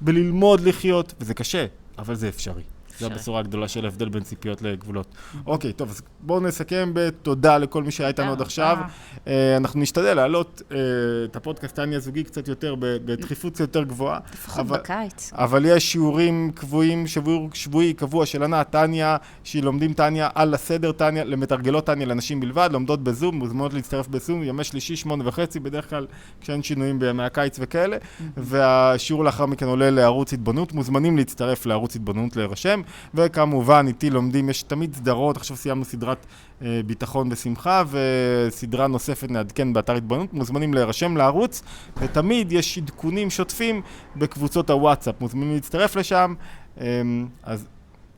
בללמוד 0.00 0.60
לחיות, 0.60 1.14
וזה 1.20 1.34
קשה, 1.34 1.66
אבל 1.98 2.14
זה 2.14 2.28
אפשרי. 2.28 2.62
זו. 2.98 3.06
הבשורה 3.06 3.40
הגדולה 3.40 3.68
של 3.68 3.84
ההבדל 3.84 4.08
בין 4.08 4.22
ציפיות 4.22 4.62
לגבולות. 4.62 5.06
אוקיי, 5.46 5.72
טוב, 5.72 5.90
אז 5.90 6.02
בואו 6.20 6.40
נסכם 6.40 6.90
בתודה 6.94 7.58
לכל 7.58 7.82
מי 7.82 7.90
שהיה 7.90 8.08
איתנו 8.08 8.32
עד 8.32 8.40
עכשיו. 8.40 8.78
אה, 9.26 9.56
אנחנו 9.56 9.80
נשתדל 9.80 10.14
להעלות 10.14 10.62
אה, 10.72 10.76
את 11.24 11.36
הפודקאסט 11.36 11.74
טניה 11.74 11.98
הזוגי 11.98 12.24
קצת 12.24 12.48
יותר, 12.48 12.74
ב- 12.74 12.96
בתכיפות 13.04 13.52
קצת 13.52 13.60
יותר 13.60 13.82
גבוהה. 13.82 14.18
לפחות 14.32 14.66
בקיץ. 14.66 15.32
אבל 15.32 15.64
יש 15.64 15.92
שיעורים 15.92 16.52
קבועים, 16.54 17.06
שבוע, 17.06 17.48
שבועי 17.54 17.92
קבוע 17.94 18.26
של 18.26 18.42
ענת 18.42 18.70
טניה, 18.70 19.16
שלומדים 19.44 19.92
טניה 19.92 20.28
על 20.34 20.54
הסדר 20.54 20.92
טניה, 20.92 21.24
למתרגלות 21.24 21.86
טניה 21.86 22.06
לנשים 22.06 22.40
בלבד, 22.40 22.68
לומדות 22.72 23.04
בזום, 23.04 23.34
מוזמנות 23.34 23.74
להצטרף 23.74 24.08
בזום, 24.08 24.42
ימי 24.42 24.64
שלישי, 24.64 24.96
שמונה 24.96 25.28
וחצי, 25.28 25.60
בדרך 25.60 25.90
כלל 25.90 26.06
כשאין 26.40 26.62
שינויים 26.62 26.98
בימי 26.98 27.22
הקיץ 27.22 27.56
וכאלה, 27.60 27.96
והשיעור 28.36 29.24
לאחר 29.24 29.46
מכן 29.46 29.66
עולה 29.66 29.90
לערוץ 29.90 30.32
התבוננות, 30.32 30.72
מוזמנים 30.72 31.16
להצטרף 31.16 31.66
לערוץ 31.66 31.96
התבוננות 31.96 32.36
להירשם, 32.36 32.80
וכמובן 33.14 33.84
איתי 33.88 34.10
לומדים, 34.10 34.50
יש 34.50 34.62
תמיד 34.62 34.94
סדרות, 34.94 35.36
עכשיו 35.36 35.56
סיימנו 35.56 35.84
סדרת 35.84 36.26
אה, 36.62 36.80
ביטחון 36.86 37.28
בשמחה, 37.28 37.82
וסדרה 37.90 38.86
נוספת 38.86 39.30
נעדכן 39.30 39.72
באתר 39.72 39.94
התבוננות, 39.94 40.32
מוזמנים 40.32 40.74
להירשם 40.74 41.16
לערוץ, 41.16 41.62
ותמיד 41.96 42.52
יש 42.52 42.78
עדכונים 42.78 43.30
שוטפים 43.30 43.82
בקבוצות 44.16 44.70
הוואטסאפ, 44.70 45.20
מוזמנים 45.20 45.54
להצטרף 45.54 45.96
לשם. 45.96 46.34
אמ, 46.80 47.26
אז 47.42 47.66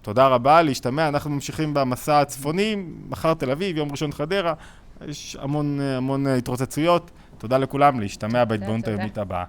תודה 0.02 0.26
רבה, 0.26 0.62
להשתמע, 0.62 1.08
אנחנו 1.08 1.30
ממשיכים 1.30 1.74
במסע 1.74 2.20
הצפוני, 2.20 2.76
מחר 3.08 3.34
תל 3.34 3.50
אביב, 3.50 3.76
יום 3.76 3.90
ראשון 3.90 4.12
חדרה, 4.12 4.54
יש 5.08 5.36
המון, 5.40 5.80
המון 5.80 6.26
התרוצצויות. 6.26 7.10
תודה 7.38 7.58
לכולם, 7.58 8.00
להשתמע 8.00 8.44
בהתבוננות. 8.44 8.88
היומית 8.88 9.18
הבאה. 9.18 9.44